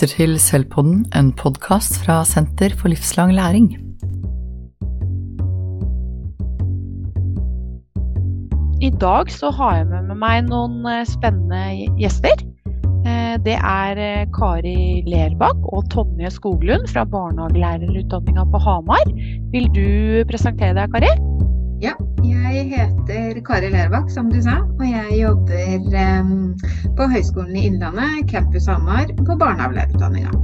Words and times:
lytter 0.00 0.16
til 0.16 0.38
Selvpodden, 0.40 1.00
en 1.12 1.26
podkast 1.36 1.98
fra 2.00 2.22
Senter 2.24 2.72
for 2.72 2.88
livslang 2.88 3.34
læring. 3.36 3.66
I 8.80 8.88
dag 8.96 9.28
så 9.28 9.50
har 9.52 9.76
jeg 9.76 9.90
med 9.90 10.16
meg 10.16 10.46
noen 10.46 10.88
eh, 10.88 11.04
spennende 11.04 11.90
gjester. 12.00 12.32
Eh, 13.04 13.36
det 13.44 13.58
er 13.60 14.00
eh, 14.00 14.24
Kari 14.32 15.04
Lerbakk 15.04 15.68
og 15.68 15.84
Tonje 15.92 16.32
Skoglund 16.32 16.88
fra 16.88 17.04
barnehagelærerutdanninga 17.04 18.48
på 18.48 18.64
Hamar. 18.64 19.04
Vil 19.52 19.68
du 19.76 20.24
presentere 20.32 20.80
deg, 20.80 20.96
Kari? 20.96 21.12
Ja, 21.80 21.94
jeg 22.20 22.66
heter 22.68 23.38
Kari 23.40 23.70
Lerbakk, 23.72 24.10
som 24.12 24.26
du 24.28 24.36
sa, 24.44 24.58
og 24.60 24.82
jeg 24.84 25.14
jobber 25.16 25.94
um, 26.20 26.32
på 26.98 27.06
Høgskolen 27.08 27.56
i 27.56 27.62
Innlandet, 27.70 28.26
Campus 28.28 28.66
Hamar, 28.68 29.08
på 29.16 29.36
barnehagelærerutdanninga. 29.40 30.34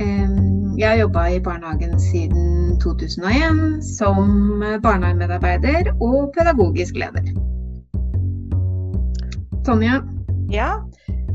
Um, 0.00 0.72
jeg 0.80 0.88
har 0.88 1.02
jobba 1.02 1.26
i 1.34 1.42
barnehagen 1.44 1.92
siden 2.00 2.78
2001 2.80 3.84
som 3.84 4.64
barnehagemedarbeider 4.80 5.92
og 6.00 6.32
pedagogisk 6.32 6.96
leder. 6.96 7.28
Tonje? 9.68 10.00
Ja, 10.48 10.72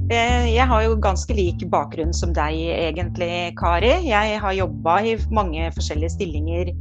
eh, 0.10 0.50
jeg 0.56 0.66
har 0.74 0.84
jo 0.88 0.98
ganske 1.06 1.38
lik 1.38 1.70
bakgrunn 1.70 2.18
som 2.18 2.34
deg 2.34 2.58
egentlig, 2.82 3.54
Kari. 3.62 3.94
Jeg 4.10 4.42
har 4.42 4.58
jobba 4.58 5.02
i 5.06 5.20
mange 5.30 5.70
forskjellige 5.78 6.18
stillinger 6.18 6.74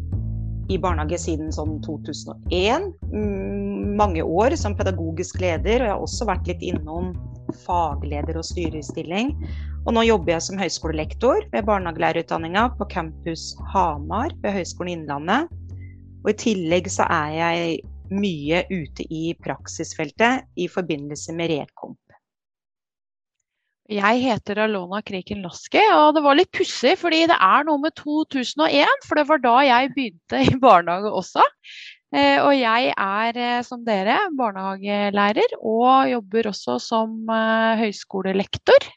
i 0.68 0.78
barnehage 0.80 1.18
siden 1.20 1.52
sånn 1.54 1.78
2001. 1.84 2.90
Mm, 3.12 3.96
mange 3.98 4.22
år 4.22 4.56
som 4.60 4.76
pedagogisk 4.78 5.40
leder, 5.42 5.82
og 5.82 5.88
jeg 5.88 5.94
har 5.94 6.04
også 6.04 6.28
vært 6.28 6.50
litt 6.50 6.64
innom 6.64 7.12
fagleder 7.64 8.38
og 8.38 8.46
styrestilling. 8.46 9.32
Og 9.86 9.94
nå 9.96 10.04
jobber 10.04 10.34
jeg 10.34 10.44
som 10.44 10.60
høyskolelektor 10.60 11.46
ved 11.52 11.68
barnehagelærerutdanninga 11.68 12.66
på 12.78 12.88
campus 12.92 13.54
Hamar 13.72 14.34
ved 14.42 14.58
Høgskolen 14.58 14.98
Innlandet. 14.98 15.48
Og 16.24 16.34
i 16.34 16.38
tillegg 16.42 16.90
så 16.92 17.06
er 17.08 17.32
jeg 17.38 17.78
mye 18.12 18.64
ute 18.72 19.04
i 19.12 19.32
praksisfeltet 19.44 20.44
i 20.60 20.68
forbindelse 20.68 21.34
med 21.36 21.52
Rekomp. 21.54 21.98
Jeg 23.88 24.20
heter 24.20 24.58
Alona 24.66 24.98
Kriken 25.00 25.40
Laski, 25.40 25.80
og 25.96 26.10
det 26.12 26.20
var 26.20 26.36
litt 26.36 26.50
pussig 26.52 26.90
fordi 27.00 27.22
det 27.30 27.38
er 27.40 27.62
noe 27.64 27.80
med 27.80 27.94
2001, 27.96 29.06
for 29.08 29.16
det 29.16 29.24
var 29.30 29.40
da 29.40 29.54
jeg 29.64 29.94
begynte 29.94 30.42
i 30.44 30.58
barnehage 30.60 31.12
også. 31.22 31.44
Eh, 32.12 32.36
og 32.40 32.52
jeg 32.56 32.92
er 32.92 33.38
eh, 33.40 33.62
som 33.64 33.80
dere 33.84 34.18
barnehagelærer 34.36 35.56
og 35.60 36.08
jobber 36.08 36.50
også 36.52 36.76
som 36.80 37.32
eh, 37.32 37.80
høyskolelektor 37.80 38.88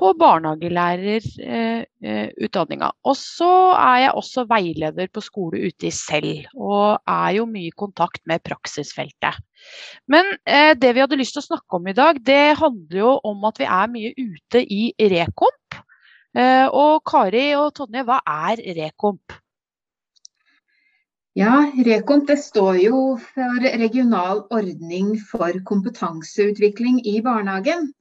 på 0.00 0.08
barnehagelærerutdanninga. 0.20 2.88
Og 3.04 3.16
så 3.18 3.74
er 3.76 3.98
jeg 4.06 4.12
også 4.16 4.44
veileder 4.50 5.06
på 5.12 5.20
skole 5.24 5.56
ute 5.68 5.86
i 5.90 5.92
selv, 5.94 6.44
og 6.56 6.98
er 7.04 7.30
jo 7.36 7.44
mye 7.50 7.68
i 7.68 7.78
kontakt 7.82 8.22
med 8.30 8.44
praksisfeltet. 8.46 9.34
Men 10.08 10.24
eh, 10.48 10.72
det 10.80 10.90
vi 10.96 11.02
hadde 11.04 11.20
lyst 11.20 11.34
til 11.36 11.44
å 11.44 11.50
snakke 11.50 11.72
om 11.76 11.84
i 11.90 11.96
dag, 11.96 12.14
det 12.24 12.60
handler 12.60 12.98
jo 13.02 13.12
om 13.28 13.38
at 13.50 13.56
vi 13.60 13.66
er 13.68 13.86
mye 13.92 14.10
ute 14.16 14.58
i 14.64 14.82
Rekomp. 15.12 15.68
Eh, 16.36 16.66
og 16.70 17.02
Kari 17.06 17.54
og 17.58 17.74
Tonje, 17.76 18.04
hva 18.06 18.18
er 18.24 18.56
Rekomp? 18.80 19.32
Ja, 21.38 21.60
Rekomp 21.86 22.26
det 22.26 22.40
står 22.42 22.80
jo 22.82 23.00
for 23.22 23.62
regional 23.62 24.40
ordning 24.50 25.12
for 25.30 25.54
kompetanseutvikling 25.68 26.98
i 27.06 27.20
barnehagen. 27.22 27.92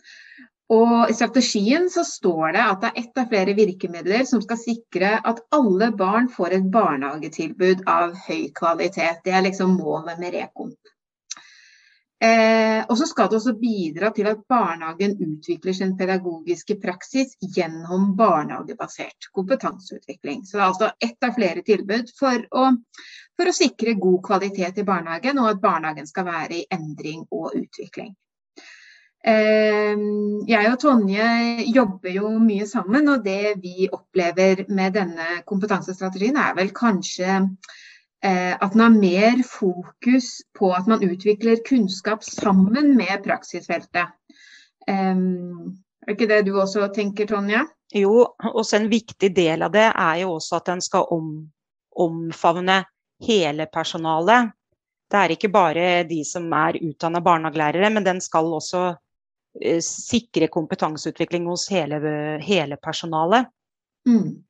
Og 0.70 1.10
I 1.10 1.16
strategien 1.18 1.88
så 1.90 2.04
står 2.06 2.52
det 2.54 2.62
at 2.62 2.84
det 2.84 2.90
er 2.92 3.02
ett 3.02 3.18
av 3.18 3.32
flere 3.32 3.56
virkemidler 3.58 4.26
som 4.30 4.42
skal 4.46 4.60
sikre 4.62 5.16
at 5.32 5.42
alle 5.56 5.90
barn 5.98 6.30
får 6.30 6.60
et 6.60 6.68
barnehagetilbud 6.76 7.88
av 7.90 8.14
høy 8.28 8.52
kvalitet. 8.54 9.24
Det 9.26 9.34
er 9.34 9.48
liksom 9.48 9.74
målet 9.80 10.22
med 10.22 10.36
Rekomp. 10.38 10.78
Eh, 12.22 12.84
og 12.84 12.98
så 13.00 13.06
skal 13.08 13.30
det 13.32 13.38
også 13.38 13.54
bidra 13.56 14.10
til 14.12 14.28
at 14.28 14.42
barnehagen 14.52 15.14
utvikler 15.24 15.74
sin 15.74 15.94
pedagogiske 15.98 16.76
praksis 16.84 17.38
gjennom 17.56 18.12
barnehagebasert 18.20 19.30
kompetanseutvikling. 19.34 20.44
Så 20.46 20.58
det 20.58 20.64
er 20.64 20.68
altså 20.68 20.92
ett 21.00 21.24
av 21.24 21.38
flere 21.40 21.64
tilbud 21.66 22.12
for 22.20 22.44
å, 22.52 22.70
for 23.40 23.50
å 23.50 23.56
sikre 23.56 23.98
god 24.04 24.20
kvalitet 24.28 24.84
i 24.84 24.90
barnehagen, 24.92 25.40
og 25.40 25.54
at 25.54 25.64
barnehagen 25.64 26.12
skal 26.12 26.28
være 26.28 26.60
i 26.60 26.66
endring 26.76 27.24
og 27.32 27.56
utvikling. 27.56 28.12
Ehm, 29.28 30.46
jeg 30.48 30.70
og 30.72 30.78
Tonje 30.80 31.26
jobber 31.76 32.14
jo 32.14 32.32
mye 32.40 32.68
sammen, 32.68 33.10
og 33.12 33.26
det 33.26 33.58
vi 33.64 33.90
opplever 33.92 34.64
med 34.72 34.96
denne 34.96 35.42
kompetansestrategien 35.50 36.40
er 36.40 36.56
vel 36.56 36.72
kanskje 36.76 37.28
eh, 38.24 38.54
at 38.56 38.72
den 38.72 38.86
har 38.86 38.96
mer 38.96 39.42
fokus 39.44 40.38
på 40.56 40.72
at 40.76 40.88
man 40.88 41.04
utvikler 41.04 41.60
kunnskap 41.68 42.24
sammen 42.24 42.96
med 42.96 43.26
praksisfeltet. 43.26 44.16
Ehm, 44.88 45.76
er 46.08 46.16
ikke 46.16 46.30
det 46.32 46.46
du 46.48 46.56
også 46.56 46.88
tenker, 46.96 47.28
Tonje? 47.28 47.66
Jo, 47.94 48.24
også 48.40 48.78
en 48.78 48.88
viktig 48.90 49.34
del 49.36 49.66
av 49.66 49.74
det 49.74 49.90
er 49.90 50.22
jo 50.22 50.38
også 50.38 50.62
at 50.62 50.72
den 50.72 50.82
skal 50.82 51.10
om, 51.12 51.34
omfavne 51.92 52.84
hele 53.26 53.68
personalet. 53.68 54.54
Det 55.10 55.20
er 55.20 55.34
ikke 55.34 55.52
bare 55.52 55.86
de 56.08 56.22
som 56.24 56.46
er 56.54 56.78
utdanna 56.86 57.20
barnehagelærere, 57.26 57.90
men 57.92 58.06
den 58.06 58.22
skal 58.22 58.48
også 58.54 58.84
sikre 59.84 60.48
kompetanseutvikling 60.52 61.48
hos 61.50 61.68
hele, 61.72 62.00
hele 62.44 62.78
personalet. 62.78 63.50
Mm. 64.08 64.44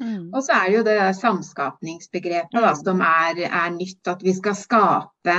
Mm. 0.00 0.28
Og 0.34 0.44
så 0.44 0.54
er 0.54 0.68
det 0.68 0.76
jo 0.76 0.84
det 0.86 0.98
samskapningsbegrepet 1.18 2.60
da, 2.60 2.72
mm. 2.74 2.82
som 2.82 3.02
er, 3.02 3.42
er, 3.48 3.70
nytt. 3.74 4.00
At 4.10 4.22
vi 4.22 4.34
skal 4.36 4.56
skape 4.58 5.36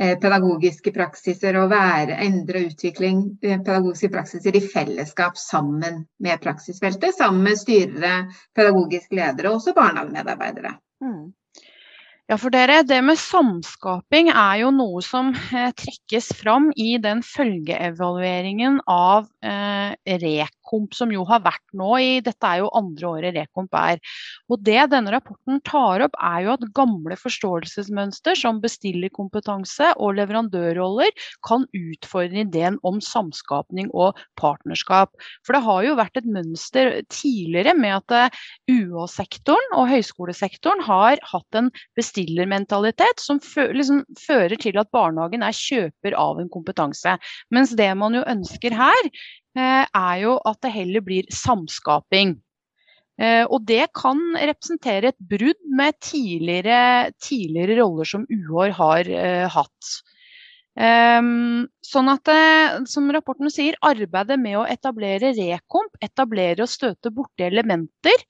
eh, 0.00 0.16
pedagogiske 0.22 0.92
praksiser 0.94 1.58
og 1.60 1.70
være, 1.70 2.18
endre 2.26 2.66
utvikling 2.66 3.22
eh, 3.42 3.60
pedagogiske 3.60 4.10
praksiser 4.14 4.58
i 4.58 4.64
fellesskap 4.64 5.38
sammen 5.40 6.04
med 6.22 6.42
praksisfeltet. 6.42 7.14
Sammen 7.14 7.44
med 7.46 7.60
styrere, 7.60 8.26
pedagogiske 8.56 9.18
ledere 9.18 9.52
og 9.52 9.60
også 9.60 9.76
barnehagemedarbeidere. 9.76 10.76
Mm. 11.04 11.26
Ja, 12.26 12.34
for 12.42 12.50
dere, 12.50 12.80
det 12.82 12.96
med 13.06 13.20
samskaping 13.22 14.32
er 14.32 14.56
jo 14.64 14.72
noe 14.74 14.98
som 15.06 15.28
eh, 15.54 15.68
trekkes 15.78 16.32
fram 16.34 16.72
i 16.74 16.96
den 16.98 17.20
følgeevalueringen 17.22 18.80
av 18.90 19.28
eh, 19.46 19.92
Rekomp, 20.66 20.94
som 20.94 21.12
jo 21.12 21.24
har 21.24 21.42
vært 21.44 21.62
nå 21.74 21.96
i 21.98 22.20
Dette 22.20 22.46
er 22.46 22.60
jo 22.60 22.70
andre 22.74 23.06
året 23.06 23.34
Rekomp 23.36 23.74
er. 23.74 24.00
Og 24.50 24.62
Det 24.66 24.90
denne 24.90 25.12
rapporten 25.12 25.60
tar 25.64 26.02
opp, 26.02 26.16
er 26.18 26.42
jo 26.44 26.52
at 26.56 26.66
gamle 26.74 27.16
forståelsesmønster 27.16 28.34
som 28.36 28.60
bestillerkompetanse 28.60 29.94
og 29.98 30.16
leverandørroller 30.18 31.12
kan 31.46 31.66
utfordre 31.72 32.42
ideen 32.42 32.78
om 32.82 33.00
samskapning 33.00 33.90
og 33.94 34.18
partnerskap. 34.40 35.14
For 35.46 35.54
det 35.54 35.62
har 35.66 35.86
jo 35.86 35.96
vært 35.98 36.18
et 36.18 36.26
mønster 36.26 36.92
tidligere 37.12 37.76
med 37.76 37.96
at 38.00 38.16
eh, 38.16 38.44
UH-sektoren 38.72 39.76
og 39.76 39.90
høyskolesektoren 39.92 40.82
har 40.86 41.20
hatt 41.30 41.58
en 41.58 41.70
bestillermentalitet 41.98 43.22
som 43.22 43.40
liksom 43.54 44.02
fører 44.26 44.56
til 44.60 44.78
at 44.80 44.90
barnehagen 44.94 45.44
er 45.46 45.56
kjøper 45.56 46.16
av 46.18 46.40
en 46.40 46.50
kompetanse. 46.52 47.16
Mens 47.54 47.74
det 47.78 47.92
man 47.98 48.16
jo 48.16 48.26
ønsker 48.26 48.74
her, 48.76 49.10
er 49.60 50.16
jo 50.22 50.36
at 50.46 50.60
det 50.64 50.74
heller 50.74 51.04
blir 51.04 51.28
samskaping. 51.32 52.36
Eh, 53.16 53.44
og 53.48 53.64
det 53.64 53.86
kan 53.96 54.18
representere 54.36 55.12
et 55.12 55.20
brudd 55.30 55.62
med 55.78 55.96
tidligere, 56.04 57.12
tidligere 57.22 57.78
roller 57.80 58.08
som 58.08 58.26
UH 58.28 58.74
har 58.76 59.08
uh, 59.08 59.46
hatt. 59.54 59.94
Um, 60.76 61.64
sånn 61.80 62.10
at 62.12 62.28
som 62.92 63.08
rapporten 63.14 63.48
sier, 63.48 63.78
arbeidet 63.80 64.36
med 64.42 64.58
å 64.60 64.66
etablere 64.68 65.32
rekomp, 65.38 65.96
etablere 66.04 66.66
og 66.66 66.68
støte 66.68 67.08
borti 67.08 67.46
elementer 67.46 68.26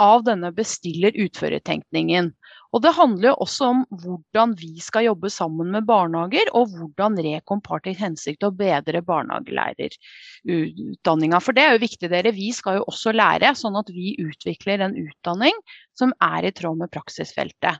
av 0.00 0.24
denne 0.26 0.48
bestiller-utfører-tenkningen. 0.56 2.32
Og 2.72 2.80
det 2.84 2.92
handler 2.96 3.26
jo 3.28 3.34
også 3.44 3.66
om 3.68 3.80
hvordan 4.00 4.54
vi 4.56 4.80
skal 4.80 5.04
jobbe 5.04 5.28
sammen 5.32 5.70
med 5.74 5.86
barnehager, 5.88 6.48
og 6.56 6.68
hvordan 6.72 7.18
Rekomp 7.20 7.66
har 7.68 7.80
til 7.84 7.98
hensikt 7.98 8.44
å 8.48 8.50
bedre 8.56 9.02
barnehagelærerutdanninga. 9.04 11.40
For 11.44 11.52
det 11.56 11.62
er 11.66 11.72
jo 11.76 11.84
viktig, 11.84 12.08
dere. 12.12 12.32
Vi 12.32 12.52
skal 12.56 12.80
jo 12.80 12.88
også 12.88 13.12
lære, 13.12 13.54
sånn 13.58 13.76
at 13.76 13.88
vi 13.92 14.16
utvikler 14.24 14.80
en 14.86 14.96
utdanning 15.04 15.56
som 15.98 16.12
er 16.24 16.44
i 16.48 16.54
tråd 16.56 16.76
med 16.80 16.92
praksisfeltet. 16.94 17.76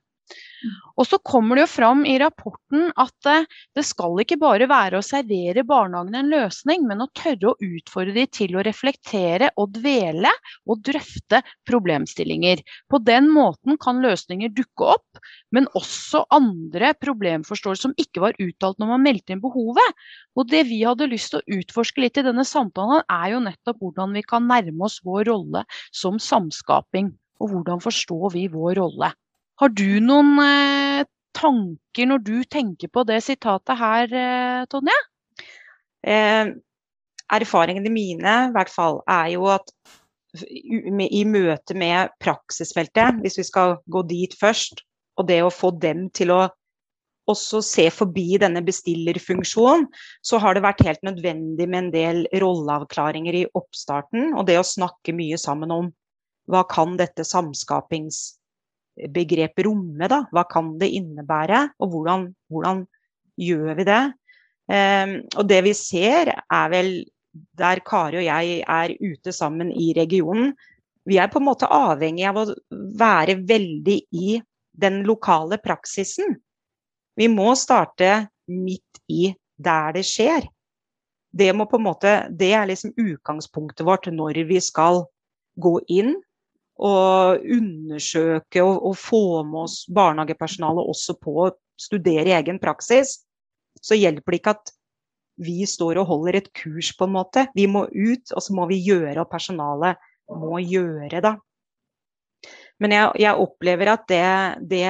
Og 1.00 1.06
så 1.08 1.18
kommer 1.26 1.58
det 1.58 1.64
jo 1.64 1.70
fram 1.72 2.04
i 2.06 2.14
rapporten 2.20 2.90
at 3.00 3.28
eh, 3.28 3.46
det 3.76 3.84
skal 3.86 4.20
ikke 4.22 4.38
bare 4.40 4.68
være 4.70 5.00
å 5.00 5.04
servere 5.04 5.64
barnehagene 5.66 6.20
en 6.22 6.30
løsning, 6.30 6.84
men 6.86 7.02
å 7.02 7.08
tørre 7.18 7.50
å 7.50 7.56
utfordre 7.66 8.14
de 8.16 8.26
til 8.30 8.56
å 8.56 8.64
reflektere 8.66 9.50
og 9.58 9.72
dvele 9.78 10.30
og 10.70 10.82
drøfte 10.86 11.42
problemstillinger. 11.68 12.62
På 12.92 13.00
den 13.02 13.30
måten 13.32 13.80
kan 13.82 14.02
løsninger 14.04 14.52
dukke 14.54 14.92
opp, 14.94 15.22
men 15.50 15.66
også 15.78 16.24
andre 16.34 16.92
problemforståelser 17.00 17.88
som 17.88 17.96
ikke 18.00 18.22
var 18.22 18.38
uttalt 18.42 18.78
når 18.78 18.92
man 18.94 19.06
meldte 19.08 19.34
inn 19.34 19.42
behovet. 19.42 20.04
Og 20.38 20.46
det 20.52 20.66
vi 20.70 20.82
hadde 20.84 21.10
lyst 21.10 21.32
til 21.32 21.42
å 21.42 21.58
utforske 21.58 22.04
litt 22.04 22.20
i 22.20 22.26
denne 22.28 22.46
samtalen, 22.46 23.02
er 23.10 23.32
jo 23.34 23.42
nettopp 23.42 23.82
hvordan 23.82 24.14
vi 24.16 24.22
kan 24.26 24.46
nærme 24.48 24.86
oss 24.86 25.00
vår 25.04 25.26
rolle 25.32 25.66
som 25.90 26.22
samskaping. 26.22 27.10
Og 27.42 27.50
hvordan 27.50 27.82
forstår 27.82 28.36
vi 28.36 28.46
vår 28.52 28.76
rolle. 28.78 29.10
Har 29.62 29.70
du 29.78 30.00
noen 30.02 30.40
eh, 30.42 31.04
tanker 31.38 32.08
når 32.10 32.22
du 32.26 32.36
tenker 32.50 32.90
på 32.90 33.04
det 33.06 33.20
sitatet 33.22 33.78
her, 33.78 34.10
eh, 34.10 34.62
Tonje? 34.66 34.96
Eh, 36.02 36.50
erfaringene 37.30 37.92
mine 37.94 38.32
i 38.48 38.54
hvert 38.56 38.72
fall 38.72 38.98
er 39.06 39.28
jo 39.36 39.46
at 39.52 39.70
i 40.42 41.22
møte 41.28 41.76
med 41.78 42.10
praksisfeltet, 42.24 43.20
hvis 43.22 43.38
vi 43.38 43.46
skal 43.46 43.76
gå 43.86 44.02
dit 44.10 44.34
først, 44.40 44.82
og 45.20 45.28
det 45.30 45.38
å 45.44 45.52
få 45.52 45.70
dem 45.78 46.08
til 46.10 46.32
å 46.34 46.40
også 47.30 47.62
se 47.62 47.86
forbi 47.94 48.40
denne 48.42 48.64
bestillerfunksjonen, 48.66 49.86
så 50.26 50.42
har 50.42 50.56
det 50.56 50.64
vært 50.66 50.82
helt 50.88 51.06
nødvendig 51.06 51.68
med 51.68 51.84
en 51.84 51.94
del 51.94 52.22
rolleavklaringer 52.42 53.44
i 53.44 53.48
oppstarten. 53.54 54.32
Og 54.34 54.48
det 54.48 54.58
å 54.58 54.66
snakke 54.66 55.14
mye 55.14 55.38
sammen 55.38 55.70
om 55.70 55.92
hva 56.50 56.64
kan 56.66 56.96
dette 56.98 57.22
samskapings 57.22 58.24
begrepet 59.12 59.66
romme, 59.66 60.08
da. 60.10 60.22
Hva 60.32 60.44
kan 60.50 60.74
det 60.80 60.90
innebære, 60.98 61.64
og 61.80 61.94
hvordan, 61.94 62.26
hvordan 62.52 62.84
gjør 63.40 63.78
vi 63.78 63.88
det? 63.88 64.02
Um, 64.72 65.16
og 65.40 65.48
det 65.48 65.62
vi 65.66 65.72
ser, 65.76 66.32
er 66.38 66.72
vel 66.72 66.92
der 67.58 67.80
Kari 67.84 68.20
og 68.20 68.26
jeg 68.26 68.60
er 68.68 68.94
ute 69.00 69.32
sammen 69.32 69.72
i 69.72 69.92
regionen. 69.96 70.52
Vi 71.08 71.18
er 71.18 71.30
på 71.32 71.40
en 71.40 71.48
måte 71.48 71.68
avhengig 71.72 72.26
av 72.28 72.38
å 72.42 72.48
være 72.70 73.40
veldig 73.48 73.98
i 74.14 74.36
den 74.72 75.02
lokale 75.08 75.58
praksisen. 75.62 76.36
Vi 77.16 77.28
må 77.28 77.52
starte 77.58 78.28
midt 78.52 79.00
i 79.10 79.32
der 79.56 79.96
det 79.96 80.04
skjer. 80.08 80.46
Det, 81.32 81.48
må 81.56 81.64
på 81.68 81.80
en 81.80 81.86
måte, 81.86 82.12
det 82.28 82.52
er 82.52 82.68
liksom 82.68 82.92
utgangspunktet 83.00 83.86
vårt 83.88 84.08
når 84.12 84.42
vi 84.48 84.60
skal 84.60 85.02
gå 85.60 85.78
inn 85.92 86.14
og 86.80 87.42
undersøke 87.44 88.62
og, 88.64 88.78
og 88.88 88.96
få 88.98 89.24
med 89.48 89.64
oss 89.66 89.82
barnehagepersonalet 89.92 90.88
også 90.94 91.16
på 91.20 91.34
å 91.44 91.50
studere 91.80 92.30
i 92.30 92.36
egen 92.38 92.60
praksis, 92.62 93.20
så 93.82 93.98
hjelper 93.98 94.32
det 94.34 94.40
ikke 94.40 94.56
at 94.56 94.72
vi 95.42 95.62
står 95.66 96.00
og 96.02 96.10
holder 96.10 96.38
et 96.38 96.50
kurs, 96.56 96.92
på 96.96 97.08
en 97.08 97.16
måte. 97.16 97.46
Vi 97.56 97.66
må 97.70 97.86
ut, 97.88 98.34
og 98.34 98.44
så 98.44 98.54
må 98.54 98.66
vi 98.70 98.82
gjøre, 98.84 99.22
og 99.22 99.30
personalet 99.32 100.00
må 100.28 100.60
gjøre, 100.60 101.22
da. 101.24 101.36
Men 102.82 102.94
jeg, 102.94 103.10
jeg 103.22 103.40
opplever 103.40 103.92
at 103.94 104.06
det, 104.10 104.22
det, 104.70 104.86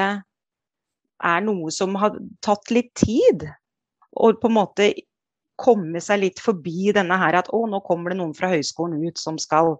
er 1.23 1.43
noe 1.47 1.71
som 1.71 1.95
har 2.01 2.17
tatt 2.43 2.73
litt 2.75 2.91
tid. 2.99 3.47
Og 4.19 4.41
på 4.43 4.51
en 4.51 4.57
måte 4.57 4.89
komme 5.61 6.01
seg 6.03 6.23
litt 6.25 6.41
forbi 6.43 6.91
denne 6.95 7.17
her 7.21 7.39
at 7.39 7.51
å, 7.55 7.63
nå 7.71 7.79
kommer 7.87 8.13
det 8.13 8.19
noen 8.19 8.35
fra 8.35 8.51
høyskolen 8.51 9.05
ut 9.07 9.21
som 9.21 9.39
skal 9.41 9.77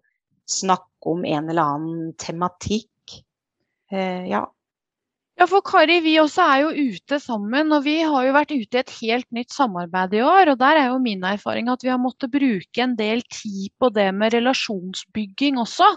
snakke 0.49 1.13
om 1.13 1.25
en 1.27 1.51
eller 1.51 1.77
annen 1.77 2.11
tematikk. 2.21 2.89
Eh, 3.93 4.29
ja. 4.31 4.47
Ja, 5.41 5.47
for 5.49 5.65
Kari, 5.65 5.97
vi 6.05 6.19
også 6.21 6.45
er 6.45 6.61
jo 6.63 6.93
ute 6.93 7.19
sammen, 7.23 7.73
og 7.73 7.87
vi 7.87 7.97
har 8.05 8.27
jo 8.27 8.35
vært 8.37 8.53
ute 8.53 8.79
i 8.79 8.81
et 8.83 8.95
helt 9.01 9.29
nytt 9.35 9.55
samarbeid 9.55 10.15
i 10.15 10.23
år. 10.23 10.53
og 10.53 10.61
Der 10.61 10.79
er 10.79 10.93
jo 10.93 11.01
min 11.03 11.25
erfaring 11.25 11.71
at 11.73 11.83
vi 11.83 11.91
har 11.91 12.01
måttet 12.01 12.31
bruke 12.31 12.85
en 12.85 12.95
del 12.99 13.25
tid 13.33 13.73
på 13.81 13.91
det 13.97 14.11
med 14.15 14.37
relasjonsbygging 14.37 15.59
også. 15.63 15.89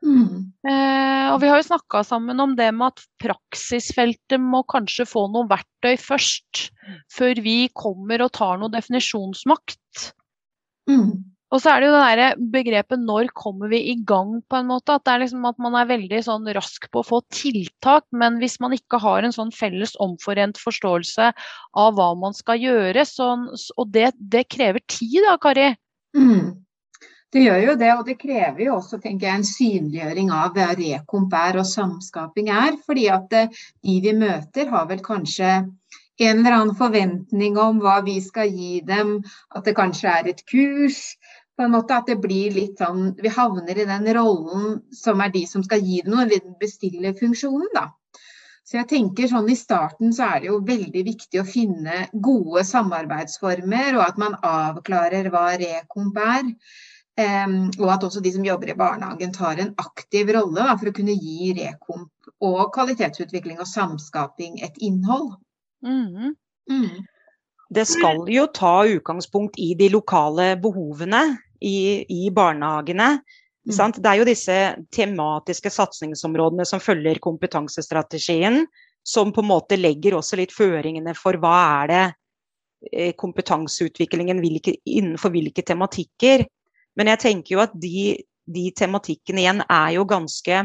Mm. 0.00 0.52
Eh, 0.64 1.26
og 1.30 1.40
vi 1.42 1.48
har 1.50 1.60
jo 1.60 1.68
snakka 1.68 2.02
sammen 2.08 2.40
om 2.40 2.54
det 2.56 2.70
med 2.72 2.94
at 2.94 3.02
praksisfeltet 3.20 4.40
må 4.40 4.62
kanskje 4.68 5.06
få 5.08 5.26
noen 5.30 5.50
verktøy 5.50 5.94
først, 6.00 6.70
før 7.12 7.42
vi 7.44 7.58
kommer 7.76 8.24
og 8.24 8.32
tar 8.36 8.60
noe 8.60 8.72
definisjonsmakt. 8.72 10.12
Mm. 10.90 11.30
Og 11.50 11.58
så 11.58 11.72
er 11.72 11.82
det 11.82 11.88
jo 11.88 11.94
det 11.96 12.02
derre 12.04 12.26
begrepet 12.54 13.00
'når 13.02 13.32
kommer 13.34 13.70
vi 13.72 13.80
i 13.90 13.96
gang', 14.06 14.38
på 14.46 14.56
en 14.60 14.68
måte. 14.70 14.94
At 14.94 15.04
det 15.04 15.16
liksom 15.24 15.48
at 15.48 15.58
man 15.58 15.74
er 15.74 15.90
veldig 15.90 16.22
sånn 16.22 16.46
rask 16.54 16.86
på 16.90 17.02
å 17.02 17.08
få 17.08 17.20
tiltak, 17.34 18.06
men 18.12 18.38
hvis 18.38 18.60
man 18.60 18.72
ikke 18.76 19.00
har 19.02 19.24
en 19.26 19.34
sånn 19.34 19.50
felles 19.50 19.96
omforent 19.98 20.58
forståelse 20.62 21.32
av 21.74 21.94
hva 21.98 22.14
man 22.14 22.34
skal 22.34 22.62
gjøre, 22.62 23.04
sånn, 23.04 23.48
og 23.76 23.90
det, 23.90 24.12
det, 24.18 24.46
krever 24.48 24.80
tid 24.86 25.22
da, 25.26 25.36
Kari? 25.42 25.74
Mm. 26.14 26.62
Det 27.30 27.42
gjør 27.42 27.60
jo 27.62 27.74
det, 27.78 27.90
og 27.94 28.06
det 28.06 28.18
krever 28.18 28.64
jo 28.64 28.76
også 28.76 28.98
tenker 29.02 29.28
jeg, 29.28 29.38
en 29.38 29.46
synliggjøring 29.46 30.30
av 30.34 30.54
hva 30.54 30.72
rekomp 30.78 31.34
er 31.34 31.60
og 31.62 31.66
samskaping 31.66 32.50
er. 32.50 32.78
fordi 32.86 33.06
at 33.10 33.32
eh, 33.32 33.60
de 33.82 34.00
vi 34.02 34.14
møter 34.18 34.70
har 34.70 34.86
vel 34.90 35.02
kanskje 35.02 35.50
en 36.20 36.40
eller 36.40 36.56
annen 36.56 36.76
forventning 36.76 37.58
om 37.58 37.78
hva 37.80 38.00
vi 38.04 38.18
skal 38.20 38.50
gi 38.52 38.80
dem, 38.84 39.20
at 39.56 39.64
det 39.64 39.76
kanskje 39.78 40.10
er 40.10 40.28
et 40.32 40.42
kurs, 40.50 41.14
på 41.60 41.66
en 41.66 41.74
måte 41.76 41.92
at 41.92 42.08
det 42.08 42.16
blir 42.22 42.54
litt 42.56 42.80
sånn 42.80 43.10
Vi 43.20 43.30
havner 43.34 43.76
i 43.76 43.88
den 43.88 44.06
rollen 44.16 44.78
som 44.96 45.20
er 45.20 45.32
de 45.34 45.44
som 45.48 45.64
skal 45.66 45.82
gi 45.84 46.00
det 46.00 46.08
noe, 46.08 46.28
den 46.30 46.54
bestillerfunksjonen, 46.60 47.68
da. 47.76 47.90
Så 48.64 48.78
jeg 48.78 48.88
tenker 48.88 49.28
sånn 49.28 49.50
I 49.52 49.56
starten 49.58 50.14
så 50.16 50.28
er 50.30 50.40
det 50.40 50.48
jo 50.48 50.60
veldig 50.64 51.02
viktig 51.04 51.40
å 51.40 51.48
finne 51.48 52.06
gode 52.12 52.62
samarbeidsformer, 52.64 53.98
og 53.98 54.04
at 54.06 54.20
man 54.22 54.38
avklarer 54.46 55.28
hva 55.34 55.50
rekomp 55.60 56.20
er. 56.22 56.48
Um, 57.20 57.66
og 57.80 57.88
at 57.92 58.06
også 58.06 58.22
de 58.24 58.32
som 58.32 58.46
jobber 58.46 58.70
i 58.70 58.78
barnehagen 58.78 59.34
tar 59.34 59.58
en 59.60 59.74
aktiv 59.82 60.30
rolle 60.32 60.62
da, 60.62 60.78
for 60.78 60.88
å 60.88 60.94
kunne 60.96 61.18
gi 61.18 61.50
rekomp 61.58 62.30
og 62.46 62.60
kvalitetsutvikling 62.72 63.58
og 63.60 63.68
samskaping 63.68 64.62
et 64.64 64.78
innhold. 64.80 65.34
Mm. 65.84 66.36
Mm. 66.70 67.02
Det 67.74 67.84
skal 67.90 68.24
jo 68.30 68.46
ta 68.54 68.86
utgangspunkt 68.88 69.58
i 69.60 69.74
de 69.78 69.90
lokale 69.92 70.54
behovene 70.62 71.24
i, 71.60 72.04
i 72.08 72.30
barnehagene. 72.34 73.18
Mm. 73.68 73.92
Det 73.96 74.08
er 74.08 74.20
jo 74.20 74.28
disse 74.28 74.56
tematiske 74.94 75.70
satsingsområdene 75.72 76.64
som 76.68 76.80
følger 76.80 77.20
kompetansestrategien, 77.22 78.64
som 79.04 79.32
på 79.32 79.44
en 79.44 79.50
måte 79.50 79.78
legger 79.78 80.16
også 80.16 80.38
litt 80.40 80.54
føringene 80.54 81.14
for 81.16 81.36
hva 81.40 81.56
er 81.82 81.90
det 81.90 82.02
eh, 82.92 83.12
kompetanseutviklingen 83.20 84.40
hvilke, 84.42 84.76
innenfor 84.88 85.32
hvilke 85.34 85.64
tematikker. 85.66 86.46
Men 86.96 87.12
jeg 87.12 87.22
tenker 87.26 87.56
jo 87.56 87.62
at 87.64 87.76
de, 87.76 88.16
de 88.48 88.66
tematikkene 88.76 89.44
igjen 89.44 89.64
er 89.68 89.96
jo 89.98 90.08
ganske 90.08 90.64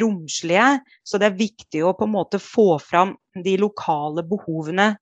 romslige, 0.00 0.66
så 1.02 1.18
det 1.18 1.30
er 1.30 1.40
viktig 1.40 1.82
å 1.82 1.96
på 1.98 2.06
en 2.06 2.14
måte 2.14 2.38
få 2.42 2.76
fram 2.78 3.16
de 3.34 3.56
lokale 3.58 4.22
behovene 4.26 4.92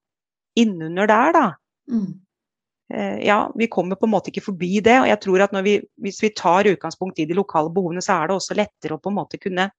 innunder 0.59 1.11
der, 1.11 1.35
da. 1.37 1.47
Mm. 1.93 2.15
Eh, 2.95 3.27
ja, 3.27 3.53
vi 3.55 3.69
kommer 3.69 3.97
på 3.97 4.09
en 4.09 4.15
måte 4.15 4.33
ikke 4.33 4.47
forbi 4.49 4.81
det. 4.85 4.97
Og 5.03 5.09
jeg 5.11 5.21
tror 5.25 5.45
at 5.45 5.55
vi, 5.65 5.79
hvis 6.03 6.23
vi 6.25 6.33
tar 6.37 6.71
utgangspunkt 6.71 7.21
i 7.21 7.29
de 7.29 7.37
lokale 7.37 7.73
behovene, 7.73 8.05
så 8.05 8.19
er 8.19 8.29
det 8.29 8.39
også 8.39 8.59
lettere 8.59 8.97
å 8.97 9.03
på 9.03 9.13
en 9.13 9.21
måte 9.21 9.41
kunne 9.41 9.71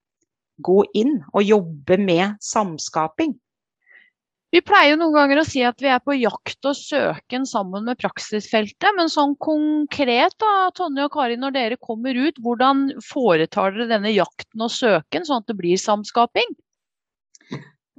gå 0.60 0.82
inn 0.98 1.18
og 1.32 1.46
jobbe 1.46 1.96
med 2.00 2.36
samskaping. 2.44 3.34
Vi 4.50 4.58
pleier 4.66 4.92
jo 4.92 4.98
noen 4.98 5.14
ganger 5.14 5.40
å 5.40 5.46
si 5.46 5.60
at 5.62 5.78
vi 5.78 5.86
er 5.94 6.00
på 6.02 6.16
jakt 6.18 6.66
og 6.66 6.74
søken 6.74 7.44
sammen 7.46 7.84
med 7.86 8.00
praksisfeltet. 8.00 8.88
Men 8.96 9.10
sånn 9.12 9.36
konkret, 9.38 10.34
da, 10.42 10.54
Tonje 10.74 11.06
og 11.06 11.12
Kari, 11.14 11.36
når 11.38 11.54
dere 11.54 11.78
kommer 11.78 12.18
ut, 12.18 12.40
hvordan 12.42 12.88
foretar 13.06 13.76
dere 13.76 13.86
denne 13.92 14.10
jakten 14.10 14.66
og 14.66 14.74
søken, 14.74 15.26
sånn 15.26 15.44
at 15.44 15.52
det 15.52 15.58
blir 15.60 15.78
samskaping? 15.78 16.50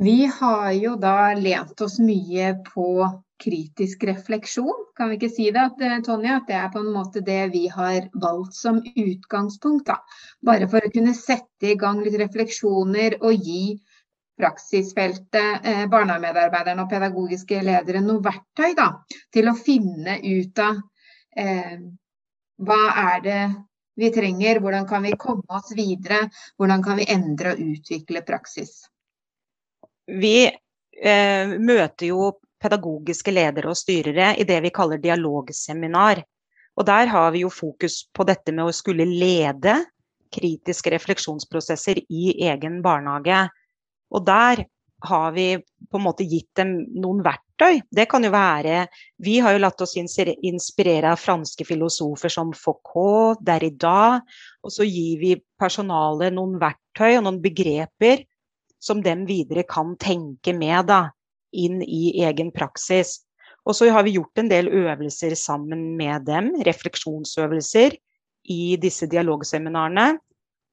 Vi 0.01 0.25
har 0.27 0.71
jo 0.75 0.97
da 0.99 1.31
lent 1.39 1.81
oss 1.85 1.99
mye 2.03 2.51
på 2.67 3.05
kritisk 3.41 4.03
refleksjon, 4.10 4.86
kan 4.98 5.10
vi 5.10 5.17
ikke 5.17 5.31
si 5.33 5.48
det, 5.51 5.63
at, 5.71 5.81
eh, 5.81 6.01
Tonje? 6.05 6.36
At 6.36 6.50
det 6.50 6.57
er 6.60 6.69
på 6.74 6.83
en 6.83 6.91
måte 6.93 7.24
det 7.25 7.51
vi 7.53 7.65
har 7.71 8.10
valgt 8.13 8.57
som 8.57 8.81
utgangspunkt. 8.81 9.86
Da. 9.89 9.98
Bare 10.45 10.69
for 10.71 10.81
å 10.81 10.91
kunne 10.93 11.15
sette 11.17 11.74
i 11.74 11.79
gang 11.79 12.03
litt 12.03 12.19
refleksjoner 12.21 13.17
og 13.21 13.33
gi 13.50 13.79
praksisfeltet, 14.41 15.65
eh, 15.65 15.88
barnehagemedarbeiderne 15.89 16.86
og 16.86 16.89
pedagogiske 16.89 17.62
ledere 17.65 18.01
noe 18.01 18.24
verktøy 18.25 18.74
da, 18.77 18.88
til 19.33 19.50
å 19.50 19.57
finne 19.57 20.17
ut 20.24 20.62
av 20.63 20.79
eh, 21.38 21.77
hva 22.62 22.81
er 23.15 23.21
det 23.25 23.41
vi 24.01 24.10
trenger, 24.13 24.60
hvordan 24.60 24.88
kan 24.88 25.03
vi 25.03 25.12
komme 25.19 25.45
oss 25.50 25.74
videre, 25.77 26.24
hvordan 26.57 26.83
kan 26.83 26.98
vi 27.01 27.10
endre 27.12 27.53
og 27.53 27.62
utvikle 27.75 28.24
praksis. 28.25 28.88
Vi 30.07 30.48
eh, 30.48 31.57
møter 31.60 32.10
jo 32.10 32.31
pedagogiske 32.61 33.33
ledere 33.33 33.71
og 33.71 33.79
styrere 33.79 34.33
i 34.39 34.45
det 34.47 34.59
vi 34.65 34.73
kaller 34.73 35.01
dialogseminar. 35.01 36.21
Og 36.79 36.87
der 36.87 37.09
har 37.11 37.31
vi 37.33 37.43
jo 37.43 37.49
fokus 37.51 38.05
på 38.13 38.25
dette 38.27 38.53
med 38.55 38.69
å 38.69 38.75
skulle 38.75 39.07
lede 39.07 39.81
kritiske 40.31 40.93
refleksjonsprosesser 40.93 41.99
i 42.07 42.37
egen 42.47 42.79
barnehage. 42.85 43.43
Og 44.11 44.25
der 44.27 44.63
har 45.01 45.31
vi 45.35 45.47
på 45.89 45.97
en 45.97 46.05
måte 46.05 46.25
gitt 46.29 46.49
dem 46.55 46.75
noen 47.01 47.23
verktøy. 47.25 47.81
Det 47.89 48.05
kan 48.09 48.23
jo 48.23 48.31
være 48.33 48.85
Vi 49.23 49.39
har 49.41 49.55
jo 49.55 49.63
latt 49.63 49.81
oss 49.81 49.97
inspirere 49.97 51.11
av 51.11 51.21
franske 51.21 51.65
filosofer 51.65 52.29
som 52.29 52.53
Foucault, 52.53 53.41
Derrida. 53.45 54.21
Og 54.63 54.73
så 54.73 54.85
gir 54.85 55.17
vi 55.19 55.35
personalet 55.59 56.35
noen 56.37 56.59
verktøy 56.61 57.17
og 57.17 57.25
noen 57.25 57.41
begreper 57.41 58.23
som 58.81 59.01
dem 59.01 59.25
videre 59.29 59.63
kan 59.69 59.95
tenke 60.01 60.53
med 60.57 60.87
da, 60.89 61.03
inn 61.51 61.81
i 61.84 62.22
egen 62.25 62.51
praksis. 62.55 63.20
Og 63.67 63.77
så 63.77 63.91
har 63.93 64.05
vi 64.08 64.15
gjort 64.15 64.41
en 64.41 64.50
del 64.50 64.72
øvelser 64.72 65.36
sammen 65.38 65.91
med 66.00 66.25
dem, 66.29 66.53
refleksjonsøvelser, 66.65 67.98
i 68.50 68.75
disse 68.81 69.05
dialogseminarene. 69.05 70.15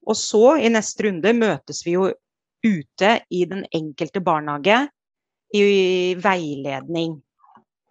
Og 0.09 0.17
så, 0.17 0.57
i 0.57 0.71
neste 0.73 1.05
runde, 1.05 1.35
møtes 1.37 1.83
vi 1.85 1.99
jo 1.99 2.09
ute 2.65 3.11
i 3.31 3.45
den 3.49 3.67
enkelte 3.77 4.23
barnehage 4.25 4.87
i 5.55 6.15
veiledning. 6.21 7.19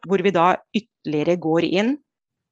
Hvor 0.08 0.24
vi 0.24 0.34
da 0.34 0.56
ytterligere 0.76 1.38
går 1.42 1.68
inn 1.68 1.94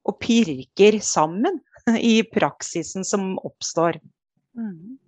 og 0.06 0.20
pirker 0.22 1.00
sammen 1.02 1.60
i 2.14 2.20
praksisen 2.30 3.06
som 3.08 3.36
oppstår. 3.42 3.98
Mm. 4.54 5.00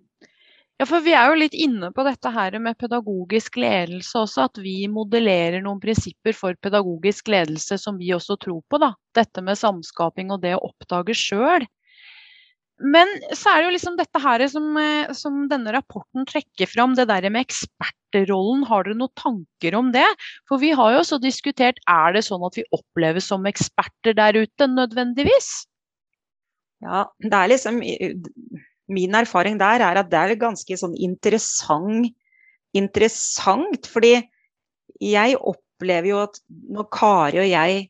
Ja, 0.78 0.86
for 0.86 1.02
Vi 1.02 1.10
er 1.10 1.26
jo 1.26 1.38
litt 1.40 1.56
inne 1.58 1.90
på 1.90 2.04
dette 2.06 2.30
her 2.30 2.54
med 2.62 2.78
pedagogisk 2.78 3.56
ledelse 3.58 4.20
også. 4.20 4.44
At 4.46 4.60
vi 4.62 4.86
modellerer 4.90 5.58
noen 5.64 5.80
prinsipper 5.82 6.36
for 6.38 6.54
pedagogisk 6.62 7.32
ledelse 7.34 7.80
som 7.82 7.98
vi 7.98 8.12
også 8.14 8.38
tror 8.38 8.62
på. 8.70 8.78
da. 8.78 8.92
Dette 9.18 9.42
med 9.42 9.58
samskaping 9.58 10.30
og 10.30 10.44
det 10.44 10.54
å 10.54 10.62
oppdage 10.70 11.16
sjøl. 11.18 11.66
Men 12.78 13.10
så 13.34 13.50
er 13.50 13.58
det 13.58 13.66
jo 13.66 13.74
liksom 13.74 13.96
dette 13.98 14.20
her 14.22 14.44
som, 14.46 14.68
eh, 14.78 15.10
som, 15.18 15.40
denne 15.50 15.72
rapporten 15.74 16.22
trekker 16.30 16.70
fram, 16.70 16.94
det 16.94 17.08
der 17.10 17.26
med 17.26 17.48
ekspertrollen. 17.48 18.62
Har 18.70 18.86
dere 18.86 19.00
noen 19.00 19.16
tanker 19.18 19.74
om 19.74 19.90
det? 19.90 20.06
For 20.46 20.62
vi 20.62 20.70
har 20.70 20.94
jo 20.94 21.02
også 21.02 21.18
diskutert, 21.18 21.82
er 21.90 22.14
det 22.14 22.22
sånn 22.28 22.46
at 22.46 22.54
vi 22.54 22.68
oppleves 22.70 23.26
som 23.26 23.50
eksperter 23.50 24.14
der 24.14 24.38
ute 24.38 24.70
nødvendigvis? 24.70 25.66
Ja, 26.86 27.08
det 27.18 27.34
er 27.34 27.50
liksom 27.50 27.82
Min 28.88 29.16
erfaring 29.18 29.58
der 29.60 29.84
er 29.84 30.00
at 30.00 30.10
det 30.10 30.18
er 30.18 30.40
ganske 30.40 30.78
sånn 30.80 30.96
interessant, 30.96 32.08
interessant 32.76 33.88
fordi 33.88 34.16
jeg 35.02 35.36
opplever 35.36 36.10
jo 36.10 36.22
at 36.24 36.40
når 36.48 36.88
Kari 36.94 37.42
og 37.42 37.50
jeg 37.50 37.86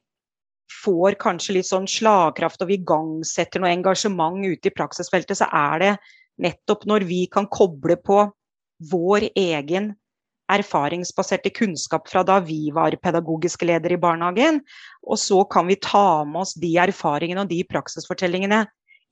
får 0.82 1.16
kanskje 1.22 1.56
litt 1.56 1.68
sånn 1.68 1.88
slagkraft 1.88 2.62
og 2.62 2.70
vi 2.70 2.80
igangsetter 2.80 3.62
noe 3.62 3.72
engasjement 3.72 4.42
ute 4.44 4.68
i 4.68 4.74
praksisfeltet, 4.74 5.38
så 5.40 5.48
er 5.48 5.84
det 5.84 5.94
nettopp 6.44 6.84
når 6.86 7.06
vi 7.08 7.24
kan 7.32 7.48
koble 7.50 7.96
på 8.04 8.26
vår 8.90 9.30
egen 9.32 9.92
erfaringsbaserte 10.48 11.50
kunnskap 11.52 12.08
fra 12.08 12.22
da 12.24 12.38
vi 12.40 12.70
var 12.72 12.96
pedagogiske 13.02 13.66
ledere 13.68 13.98
i 13.98 14.00
barnehagen, 14.00 14.62
og 15.04 15.20
så 15.20 15.42
kan 15.50 15.68
vi 15.68 15.76
ta 15.82 16.24
med 16.24 16.44
oss 16.44 16.54
de 16.60 16.70
erfaringene 16.80 17.44
og 17.44 17.50
de 17.52 17.60
praksisfortellingene 17.68 18.62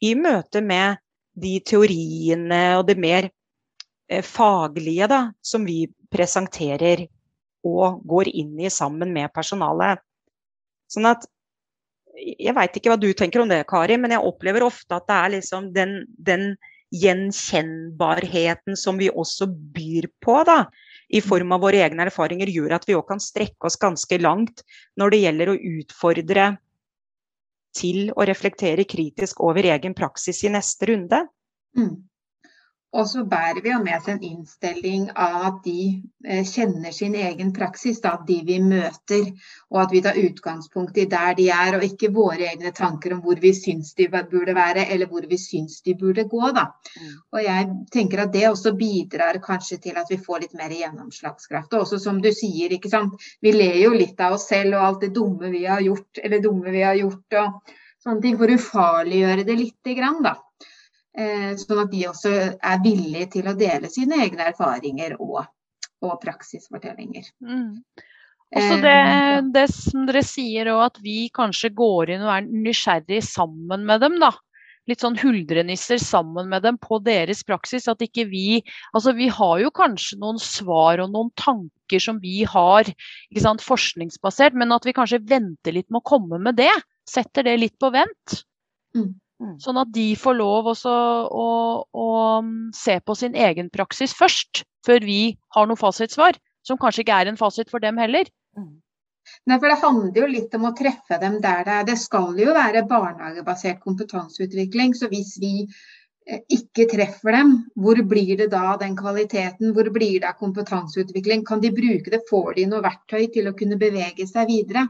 i 0.04 0.14
møte 0.16 0.62
med 0.64 1.00
de 1.36 1.58
teoriene 1.64 2.62
og 2.78 2.86
det 2.88 2.96
mer 3.00 3.28
eh, 3.28 4.24
faglige 4.24 5.08
da, 5.10 5.20
som 5.44 5.66
vi 5.68 5.84
presenterer 6.12 7.06
og 7.66 8.02
går 8.06 8.30
inn 8.32 8.54
i 8.62 8.70
sammen 8.72 9.12
med 9.14 9.32
personalet. 9.34 10.00
Sånn 10.92 11.08
at 11.10 11.26
jeg 12.16 12.54
veit 12.56 12.78
ikke 12.78 12.92
hva 12.92 13.00
du 13.00 13.10
tenker 13.12 13.42
om 13.42 13.50
det, 13.50 13.60
Kari, 13.68 13.98
men 14.00 14.14
jeg 14.14 14.24
opplever 14.24 14.64
ofte 14.64 14.96
at 14.96 15.06
det 15.08 15.16
er 15.16 15.32
liksom 15.36 15.68
den, 15.76 15.98
den 16.16 16.54
gjenkjennbarheten 16.94 18.78
som 18.78 18.96
vi 19.00 19.10
også 19.10 19.48
byr 19.50 20.08
på, 20.24 20.38
da, 20.48 20.62
i 21.12 21.20
form 21.22 21.52
av 21.54 21.66
våre 21.66 21.82
egne 21.84 22.06
erfaringer, 22.06 22.50
gjør 22.50 22.78
at 22.78 22.86
vi 22.88 22.96
òg 22.96 23.04
kan 23.10 23.20
strekke 23.22 23.68
oss 23.68 23.78
ganske 23.80 24.18
langt 24.22 24.64
når 24.98 25.12
det 25.12 25.22
gjelder 25.24 25.52
å 25.52 25.58
utfordre 25.76 26.46
til 27.76 28.10
å 28.16 28.26
reflektere 28.28 28.86
kritisk 28.88 29.42
over 29.44 29.68
egen 29.74 29.94
praksis 29.96 30.42
i 30.46 30.52
neste 30.52 30.88
runde. 30.90 31.22
Mm. 31.76 31.94
Og 32.96 33.04
så 33.10 33.22
bærer 33.28 33.60
vi 33.60 33.72
jo 33.72 33.78
med 33.84 33.98
oss 33.98 34.06
en 34.08 34.22
innstilling 34.24 35.10
av 35.12 35.34
at 35.50 35.56
de 35.66 35.80
eh, 36.24 36.44
kjenner 36.48 36.94
sin 36.96 37.14
egen 37.18 37.50
praksis, 37.56 37.98
da, 38.00 38.14
de 38.28 38.38
vi 38.46 38.56
møter. 38.64 39.26
Og 39.74 39.80
at 39.82 39.92
vi 39.92 40.00
tar 40.04 40.20
utgangspunkt 40.20 40.96
i 40.96 41.04
der 41.12 41.34
de 41.36 41.50
er, 41.52 41.76
og 41.76 41.84
ikke 41.84 42.12
våre 42.16 42.48
egne 42.48 42.72
tanker 42.76 43.16
om 43.16 43.20
hvor 43.24 43.40
vi 43.42 43.52
syns 43.56 43.92
de 43.98 44.08
burde 44.08 44.54
være, 44.56 44.86
eller 44.94 45.10
hvor 45.10 45.28
vi 45.28 45.38
syns 45.40 45.82
de 45.84 45.96
burde 46.00 46.24
gå. 46.30 46.42
Da. 46.56 46.70
Mm. 46.96 47.14
Og 47.36 47.42
jeg 47.44 47.68
tenker 47.92 48.24
at 48.24 48.32
det 48.32 48.46
også 48.48 48.72
bidrar 48.78 49.42
kanskje 49.44 49.80
til 49.88 50.00
at 50.00 50.12
vi 50.12 50.22
får 50.22 50.46
litt 50.46 50.56
mer 50.56 50.72
gjennomslagskraft. 50.72 51.74
Og 51.74 51.84
også 51.84 52.00
som 52.06 52.22
du 52.24 52.32
sier, 52.32 52.72
ikke 52.72 52.92
sant. 52.92 53.20
Vi 53.44 53.52
ler 53.52 53.76
jo 53.82 53.92
litt 53.92 54.20
av 54.24 54.38
oss 54.38 54.48
selv 54.48 54.78
og 54.78 54.88
alt 54.88 55.04
det 55.04 55.12
dumme 55.16 55.52
vi 55.52 55.66
har 55.68 55.84
gjort, 55.84 56.24
eller 56.24 56.44
dumme 56.44 56.72
vi 56.72 56.86
har 56.86 56.96
gjort. 56.96 57.40
og 57.42 57.76
sånne 58.06 58.22
ting, 58.22 58.40
For 58.40 58.48
å 58.48 58.56
ufarliggjøre 58.56 59.44
det 59.44 59.60
lite 59.60 59.98
grann, 59.98 60.22
da. 60.24 60.38
Eh, 61.16 61.52
sånn 61.56 61.80
at 61.80 61.92
de 61.92 62.02
også 62.10 62.32
er 62.52 62.82
villige 62.84 63.30
til 63.38 63.46
å 63.48 63.56
dele 63.56 63.88
sine 63.88 64.18
egne 64.26 64.50
erfaringer 64.50 65.14
og, 65.16 65.46
og 66.04 66.18
praksisfortellinger. 66.20 67.30
Mm. 67.40 67.70
Også 68.56 68.76
det, 68.82 68.92
eh, 68.92 69.38
det, 69.54 69.64
som 69.72 70.04
dere 70.06 70.22
sier 70.26 70.68
òg, 70.74 70.82
at 70.90 71.00
vi 71.02 71.30
kanskje 71.34 71.72
går 71.74 72.12
inn 72.14 72.26
og 72.26 72.34
er 72.34 72.50
nysgjerrig 72.50 73.22
sammen 73.24 73.88
med 73.88 74.04
dem. 74.04 74.20
da. 74.20 74.34
Litt 74.86 75.02
sånn 75.02 75.16
huldrenisser 75.18 75.98
sammen 75.98 76.52
med 76.52 76.62
dem 76.62 76.76
på 76.78 77.00
deres 77.02 77.40
praksis. 77.48 77.88
At 77.90 78.04
ikke 78.04 78.28
vi 78.30 78.60
Altså 78.94 79.16
vi 79.16 79.26
har 79.32 79.58
jo 79.64 79.72
kanskje 79.74 80.20
noen 80.20 80.38
svar 80.38 81.02
og 81.02 81.10
noen 81.16 81.32
tanker 81.34 82.02
som 82.02 82.20
vi 82.22 82.44
har 82.44 82.86
ikke 82.86 83.42
sant, 83.42 83.64
forskningsbasert, 83.64 84.54
men 84.54 84.76
at 84.76 84.86
vi 84.86 84.94
kanskje 84.94 85.24
venter 85.26 85.74
litt 85.74 85.88
med 85.90 86.04
å 86.04 86.10
komme 86.12 86.38
med 86.38 86.60
det. 86.60 86.74
Setter 87.08 87.48
det 87.48 87.56
litt 87.64 87.78
på 87.82 87.90
vent. 87.94 88.42
Mm. 88.94 89.16
Mm. 89.42 89.56
Sånn 89.60 89.78
at 89.80 89.90
de 89.92 90.06
får 90.16 90.38
lov 90.38 90.70
også 90.72 90.92
å, 91.28 91.48
å, 91.92 92.08
mm, 92.44 92.72
se 92.76 92.96
på 93.04 93.16
sin 93.18 93.36
egen 93.36 93.68
praksis 93.72 94.14
først, 94.16 94.64
før 94.86 95.04
vi 95.04 95.20
har 95.56 95.68
noe 95.68 95.80
fasitsvar. 95.80 96.38
Som 96.66 96.80
kanskje 96.82 97.04
ikke 97.04 97.20
er 97.20 97.30
en 97.30 97.38
fasit 97.38 97.70
for 97.70 97.82
dem 97.82 98.00
heller. 98.00 98.26
Mm. 98.58 98.80
Nei, 99.46 99.58
for 99.58 99.68
Det 99.68 99.76
handler 99.82 100.22
jo 100.22 100.30
litt 100.30 100.56
om 100.58 100.64
å 100.66 100.74
treffe 100.78 101.18
dem 101.22 101.36
der 101.42 101.62
det 101.66 101.76
er. 101.76 101.84
Det 101.90 101.98
skal 102.00 102.32
jo 102.40 102.54
være 102.56 102.86
barnehagebasert 102.90 103.78
kompetanseutvikling. 103.84 104.96
Så 104.98 105.10
hvis 105.12 105.36
vi 105.42 105.52
eh, 105.62 106.42
ikke 106.56 106.88
treffer 106.90 107.36
dem, 107.36 107.52
hvor 107.78 108.00
blir 108.08 108.34
det 108.40 108.48
da 108.54 108.74
den 108.80 108.96
kvaliteten? 108.98 109.74
Hvor 109.76 109.92
blir 109.94 110.18
det 110.22 110.32
av 110.32 110.40
kompetanseutvikling? 110.40 111.44
Kan 111.46 111.62
de 111.62 111.74
bruke 111.76 112.14
det? 112.14 112.24
Får 112.30 112.56
de 112.58 112.66
noe 112.72 112.82
verktøy 112.86 113.28
til 113.36 113.50
å 113.50 113.54
kunne 113.58 113.78
bevege 113.78 114.26
seg 114.30 114.50
videre? 114.50 114.88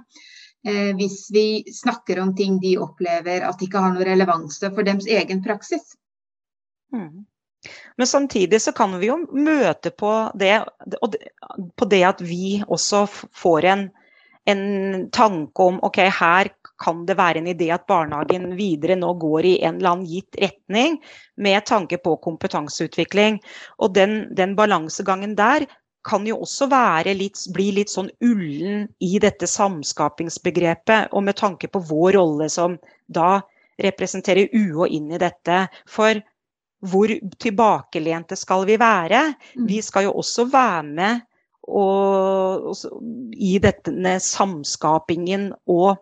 Eh, 0.67 0.97
hvis 0.99 1.29
vi 1.31 1.65
snakker 1.73 2.19
om 2.21 2.35
ting 2.35 2.59
de 2.59 2.75
opplever 2.83 3.45
at 3.47 3.61
ikke 3.63 3.79
har 3.79 3.93
noe 3.95 4.07
relevanse 4.09 4.71
for 4.75 4.87
deres 4.87 5.07
egen 5.07 5.43
praksis. 5.45 5.95
Mm. 6.95 7.23
Men 7.97 8.07
samtidig 8.07 8.59
så 8.63 8.73
kan 8.75 8.97
vi 8.99 9.11
jo 9.11 9.21
møte 9.31 9.93
på 9.95 10.11
det, 10.35 10.59
på 11.77 11.89
det 11.91 12.03
at 12.09 12.21
vi 12.23 12.59
også 12.67 13.05
får 13.35 13.69
en, 13.73 13.87
en 14.51 14.67
tanke 15.15 15.69
om 15.71 15.79
ok, 15.87 16.03
her 16.19 16.51
kan 16.83 17.07
det 17.07 17.17
være 17.19 17.41
en 17.41 17.51
idé 17.55 17.71
at 17.75 17.87
barnehagen 17.89 18.51
videre 18.59 18.99
nå 18.99 19.15
går 19.23 19.49
i 19.49 19.55
en 19.63 19.79
eller 19.79 19.95
annen 19.95 20.11
gitt 20.11 20.37
retning 20.43 20.99
med 21.41 21.65
tanke 21.67 21.99
på 22.03 22.19
kompetanseutvikling. 22.27 23.39
Og 23.79 23.95
den, 23.95 24.19
den 24.37 24.59
balansegangen 24.59 25.39
der 25.39 25.67
kan 26.07 26.27
jo 26.27 26.39
også 26.45 26.69
litt, 27.15 27.41
bli 27.53 27.73
litt 27.81 27.91
sånn 27.91 28.11
ullen 28.23 28.87
i 29.03 29.19
dette 29.19 29.47
samskapingsbegrepet, 29.51 31.13
og 31.13 31.23
med 31.27 31.37
tanke 31.37 31.69
på 31.69 31.83
vår 31.83 32.13
rolle 32.19 32.49
som 32.49 32.79
da 33.07 33.41
representerer 33.83 34.49
UH 34.53 34.87
inn 34.89 35.11
i 35.13 35.19
dette. 35.19 35.67
For 35.89 36.21
hvor 36.87 37.11
tilbakelente 37.43 38.37
skal 38.37 38.67
vi 38.69 38.77
være? 38.79 39.35
Mm. 39.57 39.67
Vi 39.67 39.83
skal 39.83 40.07
jo 40.07 40.15
også 40.21 40.47
være 40.53 40.83
med 40.87 41.25
og, 41.67 42.71
og, 42.71 43.03
i 43.33 43.57
denne 43.59 44.19
samskapingen 44.23 45.51
og 45.67 45.97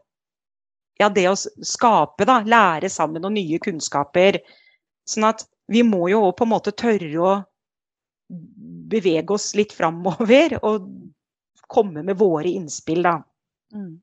ja, 1.00 1.08
det 1.10 1.24
å 1.26 1.34
skape, 1.34 2.26
da. 2.28 2.38
Lære 2.46 2.90
sammen 2.92 3.24
og 3.26 3.34
nye 3.34 3.58
kunnskaper. 3.58 4.38
Sånn 5.08 5.26
at 5.26 5.42
vi 5.66 5.82
må 5.82 6.06
jo 6.12 6.28
på 6.36 6.46
en 6.46 6.52
måte 6.52 6.74
tørre 6.76 7.24
å 7.24 7.32
bevege 8.90 9.34
oss 9.34 9.52
litt 9.58 9.72
framover 9.72 10.58
og 10.62 10.88
komme 11.68 12.04
med 12.06 12.18
våre 12.20 12.48
innspill, 12.48 13.02
da. 13.06 13.18
Mm. 13.74 13.98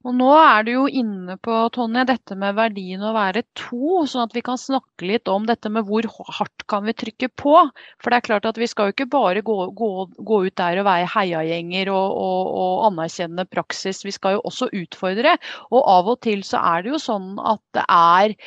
Og 0.00 0.14
nå 0.16 0.28
er 0.32 0.64
du 0.64 0.70
jo 0.72 0.82
inne 0.88 1.34
på 1.44 1.54
Tonje, 1.74 2.06
dette 2.08 2.36
med 2.40 2.54
verdien 2.56 3.02
å 3.04 3.12
være 3.12 3.42
to, 3.58 4.06
sånn 4.08 4.22
at 4.24 4.36
vi 4.36 4.40
kan 4.46 4.56
snakke 4.60 5.04
litt 5.04 5.28
om 5.28 5.44
dette 5.48 5.68
med 5.72 5.84
hvor 5.90 6.08
hardt 6.38 6.64
kan 6.72 6.86
vi 6.88 6.94
trykke 6.96 7.28
på. 7.42 7.52
For 8.00 8.08
det 8.08 8.20
er 8.20 8.26
klart 8.30 8.48
at 8.48 8.60
vi 8.60 8.68
skal 8.70 8.88
jo 8.88 8.94
ikke 8.94 9.10
bare 9.12 9.42
gå, 9.44 9.58
gå, 9.76 9.90
gå 10.16 10.38
ut 10.46 10.56
der 10.56 10.80
og 10.80 10.88
være 10.88 11.10
heiagjenger 11.12 11.92
og, 11.92 12.16
og, 12.16 12.48
og, 12.62 12.72
anerkjenne 12.88 13.44
praksis, 13.52 14.00
vi 14.06 14.16
skal 14.16 14.38
jo 14.38 14.42
også 14.48 14.70
utfordre. 14.80 15.36
Og 15.68 15.84
av 15.98 16.08
og 16.14 16.22
til 16.24 16.46
så 16.48 16.64
er 16.72 16.86
det 16.86 16.94
jo 16.94 17.02
sånn 17.04 17.34
at 17.52 17.60
det 17.76 17.84
er 17.84 18.38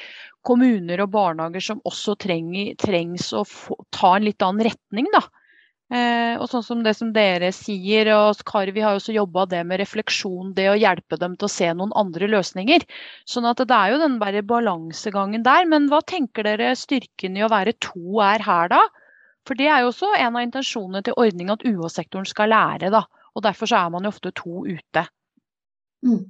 kommuner 0.43 1.05
og 1.05 1.13
barnehager 1.13 1.67
som 1.69 1.85
også 1.85 2.17
trenger, 2.25 2.73
trengs 2.81 3.29
å 3.37 3.45
få, 3.45 3.77
ta 3.93 4.15
en 4.17 4.25
litt 4.25 4.41
annen 4.41 4.65
retning, 4.71 5.13
da. 5.13 5.21
Eh, 5.93 6.39
og 6.41 6.47
sånn 6.49 6.63
som 6.65 6.79
det 6.81 6.95
som 6.97 7.11
dere 7.13 7.51
sier, 7.53 8.09
og 8.15 8.39
Kari, 8.49 8.71
vi 8.73 8.81
har 8.81 8.95
jo 8.95 9.01
også 9.01 9.13
jobba 9.13 9.45
det 9.51 9.59
med 9.69 9.77
refleksjon, 9.83 10.55
det 10.57 10.65
å 10.71 10.79
hjelpe 10.79 11.19
dem 11.21 11.35
til 11.37 11.45
å 11.45 11.53
se 11.53 11.69
noen 11.69 11.93
andre 11.99 12.29
løsninger. 12.31 12.85
Sånn 13.29 13.45
at 13.45 13.61
det 13.61 13.77
er 13.77 13.93
jo 13.93 14.01
den 14.01 14.17
bare 14.23 14.41
balansegangen 14.41 15.45
der. 15.45 15.67
Men 15.69 15.91
hva 15.91 16.01
tenker 16.01 16.47
dere 16.49 16.73
styrken 16.79 17.37
i 17.37 17.45
å 17.45 17.51
være 17.53 17.75
to 17.85 18.23
er 18.25 18.41
her, 18.41 18.73
da? 18.73 18.81
For 19.45 19.59
det 19.59 19.67
er 19.69 19.83
jo 19.83 19.91
også 19.91 20.13
en 20.17 20.39
av 20.39 20.47
intensjonene 20.47 21.03
til 21.05 21.19
ordninga 21.19 21.59
at 21.59 21.65
UH-sektoren 21.67 22.25
skal 22.25 22.49
lære, 22.55 22.89
da. 22.93 23.03
Og 23.37 23.45
derfor 23.45 23.69
så 23.69 23.83
er 23.83 23.93
man 23.93 24.07
jo 24.07 24.13
ofte 24.15 24.33
to 24.33 24.63
ute. 24.65 25.05
Mm. 26.05 26.23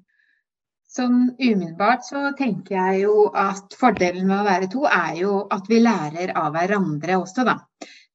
Sånn 0.94 1.22
umiddelbart 1.40 2.04
så 2.06 2.28
tenker 2.38 2.76
jeg 2.76 3.06
jo 3.08 3.30
at 3.32 3.74
fordelen 3.80 4.28
med 4.28 4.42
å 4.42 4.46
være 4.46 4.68
to 4.76 4.84
er 4.90 5.16
jo 5.24 5.38
at 5.56 5.72
vi 5.72 5.80
lærer 5.82 6.36
av 6.38 6.52
hverandre 6.54 7.22
også, 7.24 7.48
da. 7.48 7.62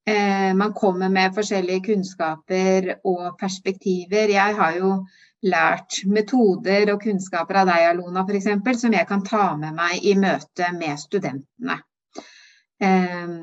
Eh, 0.08 0.54
man 0.54 0.72
kommer 0.72 1.08
med 1.12 1.34
forskjellige 1.36 1.84
kunnskaper 1.90 2.94
og 3.04 3.34
perspektiver. 3.40 4.30
Jeg 4.32 4.56
har 4.56 4.76
jo 4.78 4.92
lært 5.44 6.00
metoder 6.08 6.94
og 6.94 7.02
kunnskaper 7.02 7.60
av 7.62 7.68
deg, 7.68 7.84
Alona, 7.90 8.24
f.eks., 8.24 8.80
som 8.80 8.96
jeg 8.96 9.08
kan 9.10 9.24
ta 9.26 9.50
med 9.60 9.76
meg 9.76 10.06
i 10.06 10.14
møte 10.18 10.70
med 10.78 10.96
studentene. 11.02 11.80
Eh, 12.80 13.34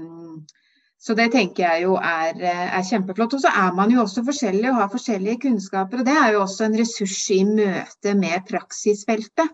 så 1.06 1.14
det 1.14 1.28
tenker 1.36 1.68
jeg 1.68 1.84
jo 1.84 2.00
er, 2.00 2.40
er, 2.42 2.82
kjempeflott. 2.88 3.36
Og 3.38 3.44
så 3.44 3.52
er 3.54 3.76
man 3.78 3.92
jo 3.94 4.02
også 4.02 4.24
forskjellig 4.26 4.72
og 4.72 4.80
har 4.80 4.90
forskjellige 4.90 5.44
kunnskaper. 5.44 6.02
Og 6.02 6.08
det 6.08 6.16
er 6.18 6.32
jo 6.34 6.42
også 6.48 6.66
en 6.66 6.80
ressurs 6.80 7.20
i 7.36 7.44
møte 7.46 8.16
med 8.18 8.48
praksisfeltet. 8.50 9.54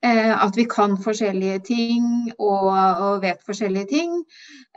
Eh, 0.00 0.32
at 0.44 0.56
vi 0.56 0.64
kan 0.64 0.94
forskjellige 0.96 1.58
ting 1.68 2.04
og, 2.38 2.70
og 2.72 3.18
vet 3.20 3.42
forskjellige 3.44 3.90
ting. 3.90 4.14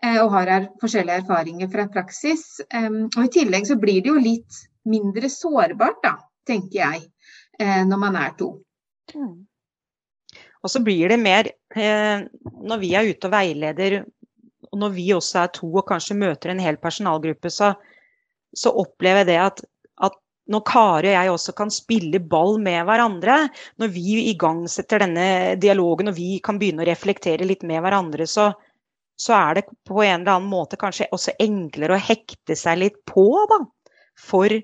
Eh, 0.03 0.19
og 0.19 0.33
har 0.35 0.51
er, 0.51 0.67
forskjellige 0.81 1.21
erfaringer 1.23 1.71
fra 1.71 1.87
praksis. 1.91 2.59
Og 2.67 3.21
I 3.23 3.31
tillegg 3.31 3.69
så 3.69 3.79
blir 3.79 4.03
det 4.03 4.11
jo 4.11 4.19
litt 4.19 4.59
mindre 4.89 5.31
sårbart, 5.31 6.01
da, 6.03 6.17
tenker 6.47 6.79
jeg, 6.81 7.05
eh, 7.55 7.81
når 7.87 8.01
man 8.01 8.19
er 8.19 8.35
to. 8.39 8.51
Mm. 9.15 9.45
Og 10.63 10.71
så 10.71 10.79
blir 10.79 11.11
det 11.11 11.17
mer 11.19 11.49
Når 11.75 12.77
vi 12.79 12.93
er 12.95 13.09
ute 13.09 13.27
og 13.27 13.33
veileder, 13.33 13.95
og 14.71 14.77
når 14.79 14.91
vi 14.95 15.07
også 15.11 15.39
er 15.41 15.49
to 15.55 15.67
og 15.67 15.87
kanskje 15.89 16.15
møter 16.15 16.51
en 16.51 16.61
hel 16.61 16.77
personalgruppe, 16.77 17.49
så, 17.49 17.73
så 18.55 18.71
opplever 18.71 19.23
jeg 19.23 19.27
det 19.31 19.39
at 19.41 19.63
når 20.51 20.63
Kari 20.67 21.07
og 21.07 21.15
jeg 21.15 21.31
også 21.31 21.53
kan 21.55 21.71
spille 21.71 22.19
ball 22.19 22.57
med 22.61 22.83
hverandre, 22.87 23.37
når 23.79 23.91
vi 23.93 24.17
igangsetter 24.33 25.03
denne 25.05 25.27
dialogen 25.61 26.11
og 26.11 26.17
vi 26.17 26.37
kan 26.43 26.59
begynne 26.59 26.83
å 26.83 26.89
reflektere 26.89 27.47
litt 27.47 27.63
med 27.67 27.79
hverandre, 27.83 28.27
så, 28.27 28.49
så 29.15 29.37
er 29.37 29.59
det 29.59 29.65
på 29.87 30.01
en 30.03 30.21
eller 30.21 30.35
annen 30.35 30.51
måte 30.51 30.79
kanskje 30.79 31.07
også 31.15 31.37
enklere 31.43 31.95
å 31.95 32.03
hekte 32.09 32.57
seg 32.59 32.81
litt 32.81 32.99
på 33.07 33.27
da, 33.51 33.61
for 34.19 34.57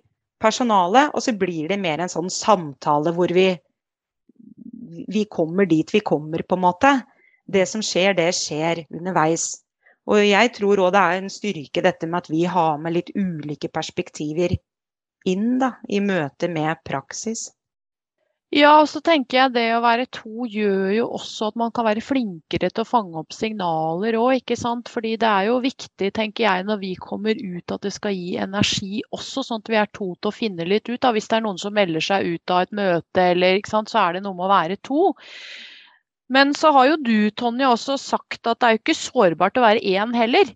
personalet. 0.43 1.13
Og 1.15 1.23
så 1.23 1.35
blir 1.39 1.71
det 1.71 1.79
mer 1.79 2.03
en 2.03 2.11
sånn 2.11 2.31
samtale 2.33 3.15
hvor 3.15 3.31
vi, 3.35 3.53
vi 5.07 5.25
kommer 5.31 5.69
dit 5.69 5.95
vi 5.95 6.03
kommer, 6.03 6.43
på 6.43 6.59
en 6.59 6.65
måte. 6.67 6.95
Det 7.49 7.63
som 7.69 7.81
skjer, 7.85 8.17
det 8.19 8.33
skjer 8.35 8.83
underveis. 8.91 9.53
Og 10.09 10.25
jeg 10.25 10.51
tror 10.57 10.81
òg 10.83 10.91
det 10.95 11.01
er 11.05 11.21
en 11.21 11.31
styrke 11.31 11.83
dette 11.85 12.07
med 12.09 12.23
at 12.23 12.29
vi 12.33 12.43
har 12.49 12.79
med 12.81 12.97
litt 12.97 13.11
ulike 13.15 13.69
perspektiver 13.71 14.57
inn 15.27 15.57
da, 15.61 15.75
i 15.89 15.99
møte 16.03 16.47
med 16.51 16.79
praksis. 16.87 17.49
Ja, 18.49 18.71
og 18.81 18.87
så 18.89 18.97
tenker 19.05 19.37
jeg 19.37 19.51
det 19.53 19.63
å 19.75 19.81
være 19.83 20.07
to 20.09 20.47
gjør 20.49 20.87
jo 20.95 21.03
også 21.19 21.51
at 21.51 21.57
man 21.61 21.69
kan 21.75 21.85
være 21.85 22.01
flinkere 22.01 22.71
til 22.71 22.81
å 22.81 22.87
fange 22.87 23.19
opp 23.21 23.35
signaler 23.35 24.17
òg, 24.17 24.39
ikke 24.39 24.57
sant. 24.57 24.89
Fordi 24.89 25.11
det 25.21 25.29
er 25.29 25.49
jo 25.51 25.59
viktig, 25.61 26.09
tenker 26.15 26.47
jeg, 26.47 26.65
når 26.65 26.79
vi 26.81 26.95
kommer 26.97 27.37
ut 27.37 27.75
at 27.75 27.85
det 27.85 27.91
skal 27.93 28.15
gi 28.17 28.39
energi 28.41 29.03
også, 29.13 29.43
sånn 29.45 29.61
at 29.61 29.69
vi 29.69 29.77
er 29.77 29.91
to 29.93 30.15
til 30.15 30.31
å 30.31 30.33
finne 30.33 30.65
litt 30.65 30.89
ut. 30.89 30.97
Da. 30.97 31.13
Hvis 31.13 31.29
det 31.29 31.37
er 31.37 31.45
noen 31.45 31.61
som 31.61 31.77
melder 31.77 32.01
seg 32.01 32.25
ut 32.25 32.55
av 32.55 32.65
et 32.65 32.73
møte, 32.81 33.27
eller 33.35 33.59
ikke 33.59 33.75
sant, 33.75 33.93
så 33.93 34.01
er 34.01 34.17
det 34.17 34.25
noe 34.25 34.39
med 34.39 34.47
å 34.47 34.51
være 34.55 34.81
to. 34.89 35.13
Men 36.33 36.57
så 36.57 36.73
har 36.73 36.89
jo 36.89 36.97
du, 37.05 37.29
Tonje, 37.37 37.69
også 37.69 37.99
sagt 38.01 38.49
at 38.49 38.57
det 38.57 38.65
er 38.65 38.75
jo 38.75 38.81
ikke 38.81 38.97
sårbart 38.97 39.61
å 39.61 39.65
være 39.67 39.85
én 39.93 40.17
heller. 40.17 40.49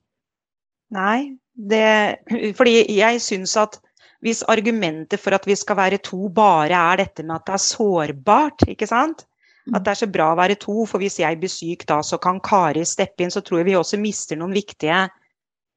Nei, 0.94 1.38
det, 1.54 2.26
fordi 2.58 2.80
jeg 2.90 3.22
syns 3.22 3.54
at 3.62 3.78
hvis 4.24 4.44
argumentet 4.48 5.20
for 5.20 5.36
at 5.36 5.46
vi 5.48 5.56
skal 5.60 5.78
være 5.78 6.00
to, 6.04 6.30
bare 6.32 6.80
er 6.94 7.02
dette 7.04 7.26
med 7.26 7.36
at 7.36 7.48
det 7.50 7.56
er 7.58 7.64
sårbart, 7.66 8.66
ikke 8.72 8.88
sant? 8.88 9.26
At 9.68 9.80
mm. 9.80 9.84
det 9.84 9.92
er 9.92 10.00
så 10.00 10.10
bra 10.12 10.30
å 10.32 10.40
være 10.40 10.60
to, 10.60 10.86
for 10.88 11.04
hvis 11.04 11.20
jeg 11.20 11.40
blir 11.40 11.52
syk 11.52 11.84
da, 11.88 12.02
så 12.04 12.20
kan 12.24 12.40
Kari 12.44 12.84
steppe 12.88 13.24
inn. 13.24 13.32
Så 13.32 13.44
tror 13.44 13.62
jeg 13.62 13.70
vi 13.72 13.78
også 13.80 14.00
mister 14.00 14.40
noen 14.40 14.56
viktige, 14.56 15.06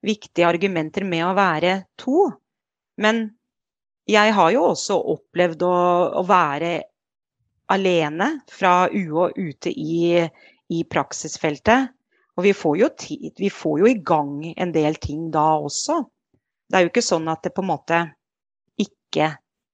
viktige 0.06 0.46
argumenter 0.46 1.06
med 1.06 1.26
å 1.26 1.34
være 1.38 1.74
to. 1.98 2.28
Men 3.02 3.24
jeg 4.10 4.34
har 4.34 4.52
jo 4.54 4.68
også 4.70 4.98
opplevd 5.14 5.62
å, 5.66 5.76
å 6.18 6.22
være 6.26 6.72
alene 7.74 8.30
fra 8.50 8.86
UH 8.86 9.32
ute 9.38 9.70
i, 9.70 10.18
i, 10.70 10.82
praksisfeltet. 10.86 11.90
Og 12.36 12.44
vi 12.46 12.52
får, 12.54 12.76
jo 12.78 12.90
tid, 12.98 13.30
vi 13.38 13.50
får 13.50 13.80
jo 13.80 13.90
i 13.90 13.98
gang 14.06 14.52
en 14.54 14.74
del 14.74 14.98
ting 15.02 15.30
da 15.34 15.56
også. 15.58 16.02
Det 16.66 16.78
er 16.78 16.86
jo 16.86 16.92
ikke 16.92 17.06
sånn 17.06 17.26
at 17.32 17.42
det 17.46 17.54
på 17.56 17.64
en 17.64 17.70
måte 17.70 18.02
ikke 19.16 19.32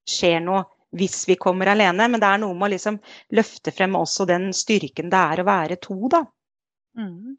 skjer 0.09 0.41
noe 0.45 0.65
hvis 0.97 1.25
vi 1.29 1.39
kommer 1.41 1.73
alene. 1.73 2.09
Men 2.09 2.21
det 2.21 2.29
er 2.29 2.41
noe 2.43 2.55
med 2.55 2.69
å 2.69 2.73
liksom 2.77 3.01
løfte 3.37 3.75
frem 3.75 3.99
også 3.99 4.29
den 4.29 4.51
styrken 4.57 5.13
det 5.13 5.27
er 5.35 5.43
å 5.43 5.49
være 5.49 5.81
to, 5.83 5.99
da. 6.13 6.25
Mm. 6.99 7.37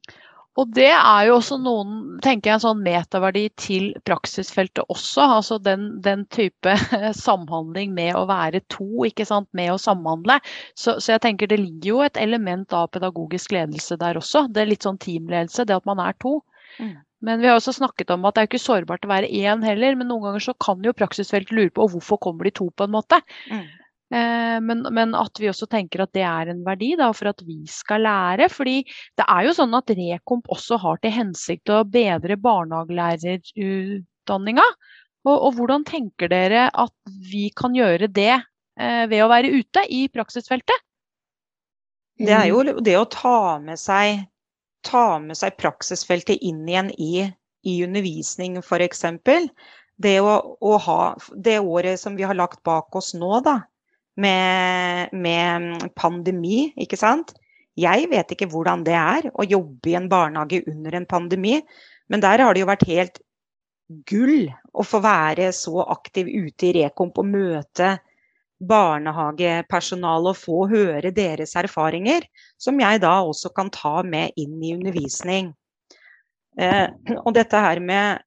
Og 0.53 0.69
det 0.69 0.91
er 0.91 1.23
jo 1.25 1.39
også 1.39 1.55
noen, 1.61 1.93
tenker 2.21 2.51
jeg, 2.51 2.59
en 2.59 2.61
sånn 2.61 2.81
metaverdi 2.85 3.47
til 3.57 3.87
praksisfeltet 4.05 4.85
også. 4.85 5.25
Altså 5.39 5.57
den, 5.65 5.87
den, 6.05 6.27
type 6.33 6.75
samhandling 7.25 7.95
med 7.97 8.13
å 8.19 8.27
være 8.29 8.61
to, 8.69 8.85
ikke 9.07 9.25
sant, 9.25 9.49
med 9.57 9.71
å 9.73 9.79
samhandle. 9.81 10.37
Så, 10.77 10.99
så, 10.99 11.15
jeg 11.15 11.23
tenker 11.25 11.49
det 11.49 11.57
ligger 11.61 11.89
jo 11.89 12.03
et 12.05 12.21
element 12.21 12.75
av 12.77 12.91
pedagogisk 12.93 13.55
ledelse 13.55 13.97
der 14.01 14.21
også. 14.21 14.45
Det 14.53 14.61
er 14.61 14.69
litt 14.69 14.85
sånn 14.85 15.01
teamledelse, 15.01 15.65
det 15.65 15.79
at 15.79 15.89
man 15.89 16.03
er 16.05 16.13
to. 16.21 16.37
Mm. 16.77 16.99
Men 17.23 17.39
vi 17.39 17.47
har 17.47 17.55
også 17.55 17.75
snakket 17.77 18.11
om 18.13 18.25
at 18.27 18.35
det 18.35 18.43
er 18.43 18.49
ikke 18.49 18.61
sårbart 18.61 19.05
å 19.07 19.13
være 19.13 19.31
én 19.31 19.63
heller. 19.63 19.95
Men 19.99 20.09
noen 20.11 20.25
ganger 20.27 20.43
så 20.49 20.53
kan 20.59 20.83
jo 20.83 20.97
praksisfeltet 20.97 21.55
lure 21.55 21.71
på 21.73 21.87
hvorfor 21.93 22.17
kommer 22.23 22.43
de 22.47 22.53
to, 22.59 22.67
på 22.75 22.83
en 22.87 22.95
måte. 22.97 23.17
Mm. 23.47 23.63
Eh, 24.13 24.59
men, 24.61 24.83
men, 24.93 25.15
at 25.17 25.39
vi 25.41 25.49
også 25.49 25.65
tenker 25.71 26.03
at 26.03 26.11
det 26.13 26.21
er 26.27 26.47
en 26.51 26.59
verdi 26.65 26.91
da, 26.99 27.07
for 27.15 27.27
at 27.31 27.41
vi 27.47 27.67
skal 27.71 28.01
lære. 28.05 28.49
fordi 28.51 28.83
det 29.17 29.25
er 29.25 29.41
jo 29.47 29.53
sånn 29.57 29.73
at 29.77 29.91
Rekomp 29.97 30.45
også 30.53 30.75
har 30.83 30.97
til 31.01 31.15
hensikt 31.15 31.69
å 31.73 31.87
bedre 31.87 32.35
barnehagelærerutdanninga. 32.43 34.67
Og, 35.23 35.37
og, 35.37 35.51
hvordan 35.55 35.83
tenker 35.87 36.27
dere 36.27 36.67
at 36.67 36.91
vi 37.31 37.47
kan 37.55 37.71
gjøre 37.77 38.07
det 38.11 38.35
eh, 38.35 39.05
ved 39.07 39.23
å 39.23 39.31
være 39.31 39.55
ute 39.55 39.79
i 39.87 40.11
praksisfeltet? 40.11 40.75
Det 42.19 42.35
er 42.35 42.51
jo 42.51 42.59
det 42.83 42.97
å 42.99 43.07
ta 43.09 43.57
med 43.63 43.79
seg 43.81 44.27
ta 44.85 45.19
med 45.23 45.37
seg 45.39 45.57
praksisfeltet 45.59 46.41
inn 46.45 46.63
igjen 46.67 46.91
i, 46.99 47.27
i 47.63 47.75
undervisning, 47.85 48.59
f.eks. 48.61 49.05
Det 50.03 50.15
å, 50.21 50.33
å, 50.59 50.73
ha 50.87 50.99
det 51.35 51.59
året 51.61 52.01
som 52.01 52.17
vi 52.17 52.25
har 52.27 52.37
lagt 52.37 52.63
bak 52.65 52.95
oss 52.97 53.13
nå, 53.17 53.37
da, 53.45 53.59
med, 54.19 55.13
med 55.13 55.89
pandemi, 55.95 56.71
ikke 56.77 56.99
sant. 56.99 57.35
Jeg 57.79 58.09
vet 58.11 58.33
ikke 58.33 58.49
hvordan 58.51 58.83
det 58.85 58.97
er 58.97 59.29
å 59.33 59.45
jobbe 59.47 59.89
i 59.89 59.97
en 59.97 60.09
barnehage 60.09 60.61
under 60.69 60.97
en 60.97 61.07
pandemi, 61.09 61.59
men 62.11 62.21
der 62.21 62.43
har 62.43 62.53
det 62.53 62.61
jo 62.61 62.69
vært 62.69 62.89
helt 62.89 63.21
gull 64.09 64.49
å 64.73 64.85
få 64.85 65.01
være 65.03 65.51
så 65.55 65.83
aktiv 65.93 66.29
ute 66.29 66.69
i 66.69 66.73
Rekomp 66.81 67.17
og 67.21 67.29
møte 67.29 67.95
barnehagepersonale 68.67 70.33
og 70.33 70.39
få 70.39 70.65
høre 70.71 71.11
deres 71.15 71.55
erfaringer, 71.59 72.25
som 72.61 72.79
jeg 72.81 73.01
da 73.03 73.15
også 73.23 73.51
kan 73.55 73.71
ta 73.73 74.01
med 74.07 74.35
inn 74.39 74.59
i 74.63 74.73
undervisning. 74.77 75.51
Eh, 76.59 76.87
og 77.23 77.33
dette 77.35 77.59
her 77.59 77.81
med 77.83 78.23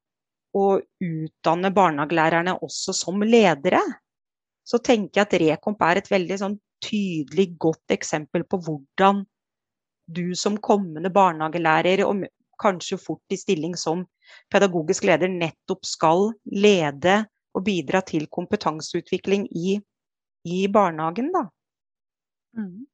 å 0.57 0.81
utdanne 1.05 1.70
barnehagelærerne 1.75 2.57
også 2.64 2.94
som 2.96 3.22
ledere, 3.22 3.83
så 4.66 4.81
tenker 4.83 5.20
jeg 5.20 5.27
at 5.27 5.40
Rekomp 5.42 5.83
er 5.87 6.01
et 6.01 6.11
veldig 6.11 6.38
sånn 6.40 6.57
tydelig, 6.83 7.53
godt 7.61 7.94
eksempel 7.94 8.44
på 8.49 8.59
hvordan 8.66 9.22
du 10.07 10.35
som 10.38 10.59
kommende 10.62 11.11
barnehagelærer, 11.11 12.05
og 12.07 12.27
kanskje 12.61 12.99
fort 13.01 13.35
i 13.35 13.38
stilling 13.38 13.77
som 13.79 14.05
pedagogisk 14.53 15.07
leder, 15.07 15.31
nettopp 15.31 15.87
skal 15.87 16.31
lede 16.51 17.25
og 17.57 17.64
bidra 17.66 18.03
til 18.07 18.27
kompetanseutvikling 18.33 19.46
i 19.57 19.77
i 20.47 20.67
barnehagen, 20.73 21.33
da. 21.35 21.47
Mm. 22.57 22.87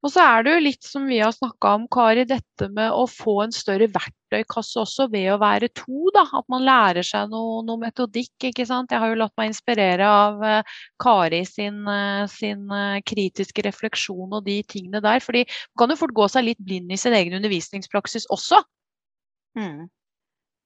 Og 0.00 0.08
så 0.14 0.22
er 0.24 0.44
det 0.44 0.52
jo 0.54 0.60
litt 0.64 0.86
som 0.86 1.04
vi 1.10 1.18
har 1.20 1.32
snakka 1.36 1.74
om, 1.76 1.82
Kari, 1.92 2.22
dette 2.28 2.70
med 2.72 2.88
å 2.96 3.02
få 3.10 3.34
en 3.44 3.52
større 3.52 3.84
verktøykasse 3.92 4.80
også 4.80 5.10
ved 5.12 5.26
å 5.34 5.40
være 5.42 5.68
to. 5.76 6.08
da, 6.16 6.22
At 6.38 6.46
man 6.52 6.64
lærer 6.64 7.04
seg 7.04 7.28
noe, 7.32 7.60
noe 7.68 7.82
metodikk. 7.82 8.32
ikke 8.48 8.64
sant? 8.68 8.94
Jeg 8.94 9.02
har 9.02 9.12
jo 9.12 9.18
latt 9.20 9.36
meg 9.36 9.50
inspirere 9.52 10.08
av 10.08 10.40
uh, 10.40 10.78
Kari 11.04 11.42
sin, 11.44 11.82
uh, 11.84 12.24
sin 12.32 12.64
uh, 12.72 12.96
kritiske 13.04 13.66
refleksjon 13.68 14.32
og 14.32 14.44
de 14.48 14.62
tingene 14.64 15.04
der. 15.04 15.20
fordi 15.20 15.44
man 15.44 15.84
kan 15.84 15.92
jo 15.92 16.00
fort 16.00 16.16
gå 16.16 16.28
seg 16.32 16.48
litt 16.48 16.64
blind 16.64 16.92
i 16.92 17.00
sin 17.00 17.16
egen 17.20 17.36
undervisningspraksis 17.36 18.30
også. 18.32 18.64
Mm. 19.60 19.90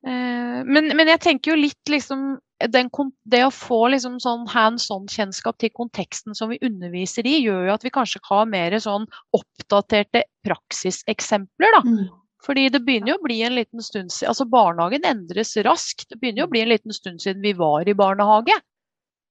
Eh, 0.06 0.58
men, 0.64 0.90
men, 0.92 1.08
jeg 1.08 1.22
tenker 1.24 1.54
jo 1.54 1.60
litt 1.62 1.88
liksom 1.88 2.34
den, 2.70 2.90
Det 3.24 3.40
å 3.44 3.52
få 3.52 3.78
liksom 3.92 4.18
sånn 4.22 4.44
hands 4.52 4.86
on-kjennskap 4.92 5.56
til 5.60 5.72
konteksten 5.74 6.36
som 6.36 6.52
vi 6.52 6.60
underviser 6.64 7.26
i, 7.26 7.38
gjør 7.44 7.68
jo 7.68 7.74
at 7.74 7.84
vi 7.84 7.92
kanskje 7.92 8.22
har 8.28 8.44
mer 8.48 8.76
sånn 8.80 9.08
oppdaterte 9.36 10.24
praksiseksempler. 10.46 11.74
da. 11.78 11.82
Mm. 11.88 12.04
Fordi 12.44 12.68
det 12.68 12.82
begynner 12.84 13.14
jo 13.14 13.18
å 13.18 13.24
bli 13.24 13.40
en 13.46 13.56
liten 13.56 13.82
stund 13.84 14.12
siden 14.12 14.30
altså 14.30 14.46
Barnehagen 14.52 15.06
endres 15.08 15.54
raskt. 15.64 16.06
Det 16.10 16.20
begynner 16.20 16.44
jo 16.44 16.48
å 16.48 16.52
bli 16.52 16.64
en 16.64 16.72
liten 16.74 16.92
stund 16.92 17.22
siden 17.24 17.44
vi 17.44 17.54
var 17.56 17.88
i 17.88 17.96
barnehage. 17.96 18.56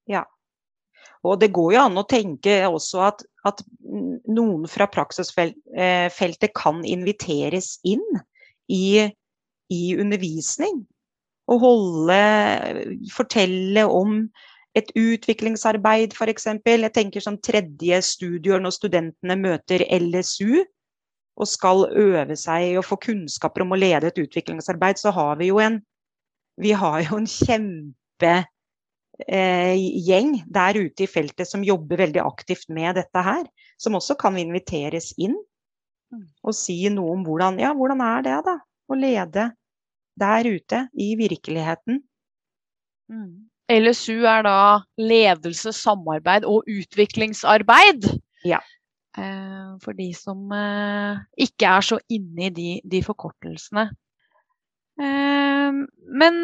Ja. 0.09 0.25
Og 1.23 1.37
det 1.39 1.53
går 1.55 1.75
jo 1.75 1.83
an 1.85 2.01
å 2.01 2.07
tenke 2.09 2.57
også 2.67 3.03
at, 3.07 3.21
at 3.47 3.61
noen 3.85 4.65
fra 4.71 4.89
praksisfeltet 4.91 6.49
eh, 6.49 6.55
kan 6.57 6.81
inviteres 6.83 7.77
inn 7.87 8.03
i, 8.67 9.07
i 9.71 9.95
undervisning. 9.99 10.83
Og 11.51 11.59
holde, 11.59 12.19
fortelle 13.11 13.83
om 13.85 14.21
et 14.77 14.89
utviklingsarbeid, 14.97 16.15
f.eks. 16.17 16.47
Jeg 16.65 16.93
tenker 16.95 17.23
som 17.23 17.37
tredje 17.37 17.99
studier 18.05 18.61
når 18.63 18.73
studentene 18.77 19.37
møter 19.37 19.83
LSU 19.99 20.63
og 21.33 21.49
skal 21.49 21.87
øve 21.97 22.35
seg 22.37 22.77
og 22.77 22.85
få 22.87 22.97
kunnskaper 23.09 23.65
om 23.65 23.73
å 23.73 23.79
lede 23.79 24.09
et 24.09 24.21
utviklingsarbeid, 24.21 25.01
så 25.01 25.13
har 25.13 25.37
vi 25.39 25.49
jo 25.49 25.59
en, 25.61 25.79
vi 26.61 26.73
har 26.77 27.01
jo 27.07 27.17
en 27.17 27.29
kjempegjeng 27.29 28.45
eh, 30.37 30.43
der 30.57 30.79
ute 30.79 31.05
i 31.05 31.09
feltet 31.09 31.49
som 31.49 31.65
jobber 31.65 32.05
veldig 32.05 32.21
aktivt 32.21 32.69
med 32.69 32.95
dette 33.01 33.25
her. 33.25 33.45
Som 33.81 33.97
også 33.97 34.15
kan 34.19 34.37
inviteres 34.39 35.11
inn 35.17 35.35
og 36.45 36.53
si 36.53 36.77
noe 36.93 37.15
om 37.15 37.23
hvordan, 37.25 37.57
ja, 37.61 37.71
hvordan 37.73 38.01
er 38.05 38.25
det 38.25 38.35
da, 38.45 38.59
å 38.93 38.99
lede 38.99 39.49
der 40.19 40.47
ute 40.47 40.85
i 40.93 41.13
virkeligheten. 41.19 42.03
Mm. 43.11 43.49
LSU 43.71 44.25
er 44.27 44.43
da 44.45 44.57
ledelse, 44.99 45.73
samarbeid 45.75 46.45
og 46.47 46.67
utviklingsarbeid. 46.69 48.05
Ja. 48.45 48.59
Eh, 49.17 49.73
for 49.83 49.93
de 49.97 50.09
som 50.17 50.51
eh, 50.57 51.19
ikke 51.45 51.69
er 51.69 51.85
så 51.85 51.99
inne 52.11 52.47
i 52.47 52.53
de, 52.53 52.69
de 52.89 53.01
forkortelsene. 53.05 53.87
Eh, 55.01 55.77
men 56.13 56.39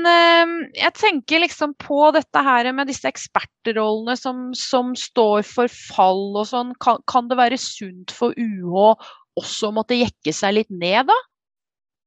jeg 0.73 0.93
tenker 0.97 1.43
liksom 1.43 1.75
på 1.81 2.09
dette 2.15 2.43
her 2.45 2.71
med 2.73 2.89
disse 2.89 3.09
ekspertrollene 3.09 4.15
som, 4.17 4.49
som 4.57 4.95
står 4.97 5.43
for 5.49 5.69
fall 5.69 6.39
og 6.39 6.47
sånn. 6.49 6.73
Kan, 6.81 7.03
kan, 7.09 7.29
det 7.29 7.37
være 7.41 7.59
sunt 7.61 8.13
for 8.15 8.37
UH 8.37 8.95
også 9.39 9.69
å 9.69 9.75
måtte 9.75 9.97
jekke 9.97 10.33
seg 10.35 10.57
litt 10.57 10.71
ned, 10.73 11.09
da? 11.09 11.17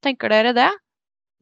Tenker 0.02 0.32
dere 0.32 0.52
det? 0.56 0.70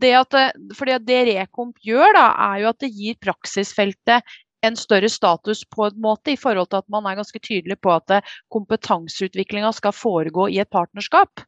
Det 0.00 0.12
at, 0.16 0.36
fordi 0.76 0.96
det 1.04 1.18
Rekomp 1.28 1.80
gjør, 1.84 2.14
da, 2.16 2.28
er 2.50 2.62
jo 2.62 2.70
at 2.72 2.80
det 2.80 2.92
gir 2.94 3.18
praksisfeltet 3.20 4.38
en 4.64 4.76
større 4.76 5.08
status 5.08 5.62
på 5.72 5.86
en 5.88 6.00
måte, 6.00 6.34
i 6.34 6.40
forhold 6.40 6.68
til 6.70 6.80
at 6.82 6.88
man 6.92 7.06
er 7.08 7.18
ganske 7.20 7.40
tydelig 7.40 7.78
på 7.80 7.92
at 7.94 8.20
kompetanseutviklinga 8.52 9.72
skal 9.76 9.96
foregå 9.96 10.48
i 10.52 10.60
et 10.60 10.70
partnerskap? 10.72 11.44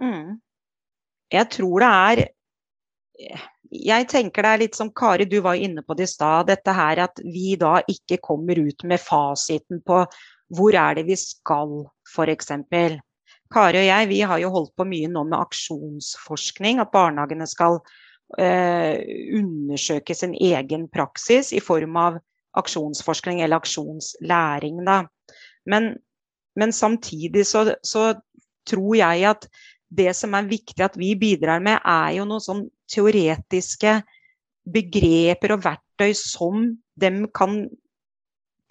Mm. 0.00 0.36
Jeg 1.32 1.50
tror 1.50 1.80
det 1.82 1.88
er 1.90 2.26
Jeg 3.72 4.06
tenker 4.06 4.44
det 4.44 4.50
er 4.52 4.60
litt 4.60 4.76
som 4.78 4.92
Kari, 4.94 5.24
du 5.24 5.40
var 5.42 5.56
inne 5.58 5.82
på 5.82 5.96
det 5.98 6.04
i 6.06 6.12
stad. 6.12 6.46
Dette 6.46 6.72
her 6.76 7.00
at 7.02 7.18
vi 7.24 7.56
da 7.58 7.80
ikke 7.88 8.20
kommer 8.22 8.60
ut 8.60 8.84
med 8.84 9.02
fasiten 9.02 9.80
på 9.82 10.04
hvor 10.54 10.76
er 10.78 10.94
det 10.94 11.06
vi 11.08 11.16
skal, 11.18 11.80
f.eks. 12.06 12.52
Kari 13.52 13.80
og 13.80 13.86
jeg 13.86 14.08
vi 14.10 14.20
har 14.26 14.40
jo 14.42 14.52
holdt 14.54 14.74
på 14.78 14.86
mye 14.88 15.10
nå 15.10 15.22
med 15.28 15.38
aksjonsforskning. 15.38 16.80
At 16.82 16.92
barnehagene 16.94 17.46
skal 17.50 17.78
eh, 18.38 18.98
undersøke 19.38 20.16
sin 20.18 20.34
egen 20.34 20.88
praksis 20.92 21.52
i 21.56 21.62
form 21.62 21.98
av 22.00 22.18
aksjonsforskning 22.56 23.42
eller 23.44 23.60
aksjonslæring. 23.60 24.82
Da. 24.86 25.02
Men, 25.68 25.94
men 26.56 26.72
samtidig 26.72 27.46
så, 27.46 27.68
så, 27.84 28.14
tror 28.66 28.96
jeg 28.98 29.22
at 29.30 29.44
det 29.94 30.10
som 30.18 30.32
er 30.34 30.48
viktig 30.50 30.82
at 30.82 30.96
vi 30.98 31.12
bidrar 31.14 31.60
med, 31.62 31.78
er 31.86 32.16
jo 32.16 32.24
noen 32.26 32.42
sånn 32.42 32.64
teoretiske 32.90 34.00
begreper 34.66 35.54
og 35.54 35.62
verktøy 35.62 36.10
som 36.18 36.72
de 36.98 37.10
kan 37.36 37.60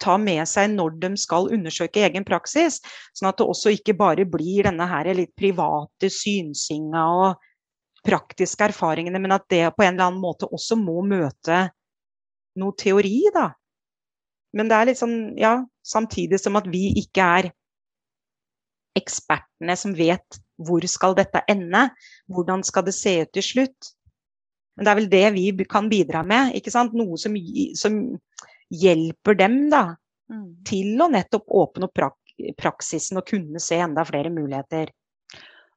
ta 0.02 0.16
med 0.20 0.44
seg 0.48 0.72
når 0.74 0.96
de 1.02 1.12
skal 1.20 1.50
undersøke 1.54 2.04
egen 2.06 2.24
praksis. 2.26 2.80
Sånn 3.16 3.30
at 3.30 3.38
det 3.40 3.48
også 3.48 3.72
ikke 3.76 3.96
bare 3.98 4.26
blir 4.28 4.68
denne 4.68 4.86
her 4.90 5.10
litt 5.16 5.34
private 5.38 6.10
synsinga 6.12 7.04
og 7.16 7.46
praktiske 8.06 8.68
erfaringene, 8.68 9.18
men 9.22 9.34
at 9.34 9.46
det 9.50 9.64
på 9.74 9.82
en 9.82 9.96
eller 9.96 10.10
annen 10.10 10.22
måte 10.22 10.46
også 10.46 10.78
må 10.78 11.00
møte 11.06 11.66
noe 12.60 12.76
teori, 12.78 13.18
da. 13.34 13.50
Men 14.56 14.70
det 14.70 14.76
er 14.76 14.88
litt 14.88 15.00
sånn, 15.00 15.16
ja, 15.40 15.58
samtidig 15.84 16.38
som 16.40 16.56
at 16.60 16.68
vi 16.70 16.88
ikke 17.02 17.24
er 17.40 17.50
ekspertene 18.96 19.74
som 19.76 19.92
vet 19.96 20.38
hvor 20.56 20.84
skal 20.88 21.16
dette 21.18 21.42
ende, 21.52 21.88
hvordan 22.32 22.62
skal 22.64 22.86
det 22.86 22.94
se 22.96 23.18
ut 23.26 23.32
til 23.36 23.44
slutt. 23.44 23.90
Men 24.76 24.86
det 24.86 24.92
er 24.92 24.98
vel 25.00 25.10
det 25.12 25.26
vi 25.34 25.66
kan 25.68 25.90
bidra 25.92 26.22
med. 26.24 26.54
ikke 26.56 26.72
sant? 26.72 26.94
Noe 26.96 27.18
som, 27.20 27.36
som 27.76 27.98
hjelper 28.72 29.38
dem 29.38 29.66
da, 29.72 29.88
mm. 30.32 30.46
til 30.68 31.02
å 31.02 31.10
nettopp 31.12 31.58
åpne 31.64 31.90
opp 31.90 31.96
prak 31.96 32.20
praksisen 32.60 33.16
og 33.16 33.30
kunne 33.30 33.60
se 33.62 33.78
enda 33.80 34.02
flere 34.04 34.28
muligheter. 34.28 34.90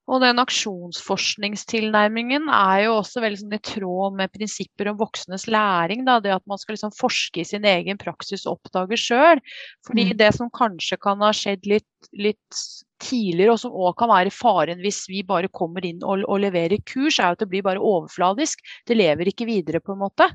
Og 0.10 0.24
den 0.24 0.42
aksjonsforskningstilnærmingen 0.42 2.48
er 2.50 2.88
jo 2.88 2.96
også 2.98 3.22
veldig 3.22 3.40
sånn 3.44 3.54
i 3.54 3.60
tråd 3.62 4.16
med 4.18 4.32
prinsipper 4.34 4.90
om 4.90 4.98
voksnes 4.98 5.46
læring. 5.52 6.02
Da. 6.08 6.20
Det 6.24 6.32
at 6.34 6.48
man 6.50 6.58
skal 6.58 6.74
liksom 6.76 6.92
forske 6.98 7.42
i 7.44 7.46
sin 7.46 7.66
egen 7.70 7.98
praksis 8.02 8.48
og 8.48 8.58
oppdage 8.58 8.98
sjøl. 8.98 9.38
Fordi 9.86 10.04
mm. 10.10 10.18
det 10.18 10.32
som 10.40 10.50
kanskje 10.50 10.98
kan 11.04 11.22
ha 11.22 11.30
skjedd 11.36 11.62
litt, 11.70 12.10
litt 12.18 12.58
tidligere, 13.04 13.54
og 13.54 13.60
som 13.62 13.78
òg 13.78 13.94
kan 14.02 14.10
være 14.10 14.34
faren 14.34 14.82
hvis 14.82 15.06
vi 15.12 15.22
bare 15.28 15.52
kommer 15.54 15.86
inn 15.86 16.02
og, 16.02 16.26
og 16.26 16.42
leverer 16.42 16.82
kurs, 16.90 17.20
er 17.20 17.30
jo 17.30 17.36
at 17.38 17.44
det 17.46 17.52
blir 17.54 17.68
bare 17.70 17.88
overfladisk. 17.94 18.66
Det 18.90 18.98
lever 18.98 19.30
ikke 19.30 19.50
videre, 19.50 19.84
på 19.84 19.94
en 19.94 20.02
måte. 20.08 20.26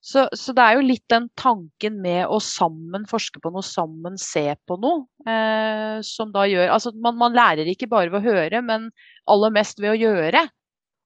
Så, 0.00 0.28
så, 0.30 0.52
det 0.54 0.62
er 0.62 0.76
jo 0.78 0.84
litt 0.86 1.04
den 1.10 1.26
tanken 1.36 1.96
med 2.02 2.30
å 2.30 2.38
sammen 2.42 3.02
forske 3.10 3.40
på 3.42 3.50
noe, 3.50 3.66
sammen 3.66 4.14
se 4.20 4.44
på 4.68 4.76
noe, 4.78 5.08
eh, 5.26 5.98
som 6.06 6.30
da 6.34 6.44
gjør 6.46 6.70
Altså 6.70 6.92
man, 6.94 7.16
man, 7.18 7.34
lærer 7.34 7.66
ikke 7.66 7.90
bare 7.90 8.12
ved 8.12 8.22
å 8.22 8.36
høre, 8.36 8.62
men 8.62 8.88
aller 9.26 9.54
mest 9.56 9.82
ved 9.82 9.96
å 9.96 9.98
gjøre. 9.98 10.44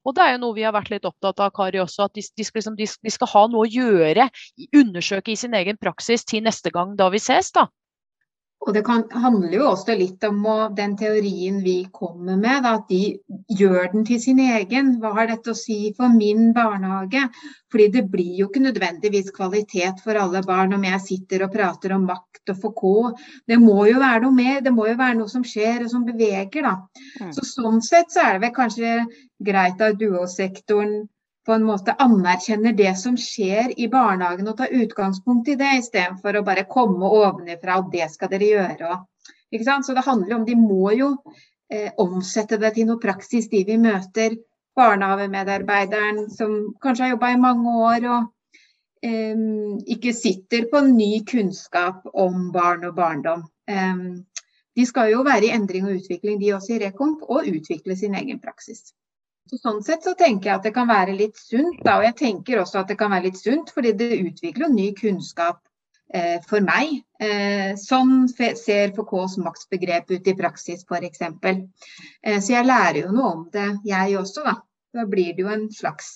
Og 0.05 0.17
det 0.17 0.25
er 0.25 0.35
jo 0.35 0.43
noe 0.43 0.57
vi 0.57 0.67
har 0.67 0.75
vært 0.75 0.91
litt 0.93 1.07
opptatt 1.09 1.41
av, 1.41 1.55
Kari, 1.57 1.81
også, 1.81 2.09
at 2.09 2.19
de, 2.19 2.25
de, 2.37 2.45
skal, 2.45 2.61
liksom, 2.61 2.77
de, 2.77 2.89
de 3.07 3.15
skal 3.15 3.31
ha 3.33 3.45
noe 3.49 3.65
å 3.65 3.71
gjøre, 3.71 4.29
undersøke 4.77 5.33
i 5.33 5.39
sin 5.39 5.55
egen 5.57 5.79
praksis 5.81 6.27
til 6.29 6.45
neste 6.45 6.75
gang 6.75 6.97
da 6.99 7.09
vi 7.15 7.23
ses, 7.23 7.53
da. 7.55 7.69
Og 8.63 8.75
det 8.77 8.85
kan, 8.87 9.03
handler 9.11 9.57
jo 9.57 9.65
også 9.73 9.97
litt 9.99 10.23
om 10.29 10.39
å, 10.47 10.57
den 10.77 10.95
teorien 10.99 11.59
vi 11.65 11.81
kommer 11.95 12.37
med, 12.39 12.63
da, 12.63 12.77
at 12.79 12.85
de 12.93 13.01
gjør 13.59 13.89
den 13.95 14.05
til 14.07 14.21
sin 14.23 14.39
egen. 14.43 14.93
Hva 15.03 15.11
har 15.17 15.31
dette 15.33 15.51
å 15.51 15.59
si 15.59 15.91
for 15.97 16.15
min 16.15 16.53
barnehage? 16.55 17.25
Fordi 17.73 17.89
det 17.97 18.05
blir 18.13 18.37
jo 18.39 18.47
ikke 18.51 18.63
nødvendigvis 18.69 19.33
kvalitet 19.35 20.03
for 20.05 20.21
alle 20.21 20.45
barn 20.47 20.77
om 20.77 20.87
jeg 20.87 21.03
sitter 21.09 21.47
og 21.47 21.57
prater 21.57 21.97
om 21.97 22.07
makt 22.07 22.55
og 22.55 22.63
FK. 22.63 22.85
Det 23.51 23.59
må 23.63 23.81
jo 23.91 23.99
være 24.03 24.23
noe 24.27 24.37
mer, 24.37 24.61
det 24.63 24.75
må 24.77 24.87
jo 24.91 24.99
være 25.01 25.19
noe 25.19 25.33
som 25.33 25.47
skjer 25.47 25.83
og 25.83 25.91
som 25.91 26.07
beveger, 26.07 26.69
da. 26.69 26.77
Mm. 27.19 27.33
Så 27.35 27.49
sånn 27.49 27.83
sett 27.83 28.15
så 28.15 28.29
er 28.29 28.39
det 28.39 28.47
vel 28.47 28.55
kanskje 28.61 28.95
greit 29.43 29.83
at 29.83 29.99
duosektoren 29.99 31.01
på 31.47 31.53
en 31.53 31.65
måte 31.67 31.95
anerkjenner 31.99 32.75
det 32.79 32.93
som 32.99 33.17
skjer 33.19 33.73
i 33.81 33.89
barnehagen 33.91 34.49
og 34.51 34.59
tar 34.61 34.75
utgangspunkt 34.79 35.51
i 35.51 35.57
det, 35.59 35.71
istedenfor 35.81 36.39
å 36.39 36.45
bare 36.47 36.69
komme 36.71 37.09
ovenifra 37.09 37.81
og 37.81 37.91
det 37.95 38.07
skal 38.13 38.31
dere 38.31 38.51
gjøre. 38.53 38.93
Og, 38.93 39.65
Så 39.85 39.95
det 39.95 40.07
handler 40.07 40.37
om 40.37 40.45
de 40.47 40.55
må 40.57 40.93
jo 40.97 41.11
eh, 41.73 41.91
omsette 41.99 42.59
det 42.59 42.75
til 42.77 42.87
noe 42.87 43.03
praksis, 43.03 43.49
de 43.51 43.65
vi 43.65 43.79
møter. 43.79 44.39
Barnehagemedarbeideren 44.77 46.31
som 46.33 46.73
kanskje 46.81 47.05
har 47.05 47.11
jobba 47.11 47.33
i 47.35 47.41
mange 47.41 47.75
år 47.91 48.07
og 48.09 48.31
eh, 49.05 49.43
ikke 49.97 50.15
sitter 50.17 50.71
på 50.71 50.81
ny 50.87 51.25
kunnskap 51.29 52.07
om 52.15 52.49
barn 52.55 52.87
og 52.89 52.95
barndom. 52.97 53.45
Eh, 53.69 54.23
de 54.73 54.87
skal 54.89 55.11
jo 55.13 55.27
være 55.27 55.51
i 55.51 55.53
endring 55.53 55.85
og 55.91 55.99
utvikling, 55.99 56.39
de 56.41 56.55
også 56.57 56.77
i 56.77 56.83
Rekomp, 56.87 57.27
og 57.29 57.51
utvikle 57.51 57.97
sin 57.99 58.15
egen 58.17 58.41
praksis. 58.41 58.95
Så 59.51 59.59
sånn 59.59 59.83
sett 59.85 60.07
så 60.07 60.15
tenker 60.19 60.49
jeg 60.49 60.59
at 60.59 60.67
det 60.67 60.75
kan 60.77 60.89
være 60.89 61.17
litt 61.17 61.37
sunt. 61.41 61.81
Da, 61.85 61.99
og 61.99 62.07
jeg 62.07 62.17
tenker 62.21 62.63
også 62.63 62.83
at 62.83 62.93
det 62.93 62.99
kan 63.01 63.13
være 63.13 63.29
litt 63.29 63.41
sunt, 63.41 63.73
fordi 63.75 63.93
det 63.99 64.11
utvikler 64.21 64.69
jo 64.69 64.75
ny 64.75 64.89
kunnskap 64.99 65.61
eh, 66.15 66.39
for 66.49 66.65
meg. 66.65 67.01
Eh, 67.23 67.73
sånn 67.81 68.29
ser 68.31 68.93
FKs 68.95 69.39
maksbegrep 69.43 70.15
ut 70.15 70.31
i 70.31 70.37
praksis 70.39 70.87
f.eks. 70.87 71.25
Eh, 71.27 72.39
så 72.39 72.55
jeg 72.55 72.69
lærer 72.69 73.03
jo 73.05 73.15
noe 73.15 73.33
om 73.33 73.47
det, 73.53 73.69
jeg 73.89 74.19
også. 74.21 74.47
Da, 74.47 74.57
da 74.99 75.07
blir 75.11 75.35
det 75.35 75.47
jo 75.47 75.53
en 75.53 75.69
slags 75.75 76.13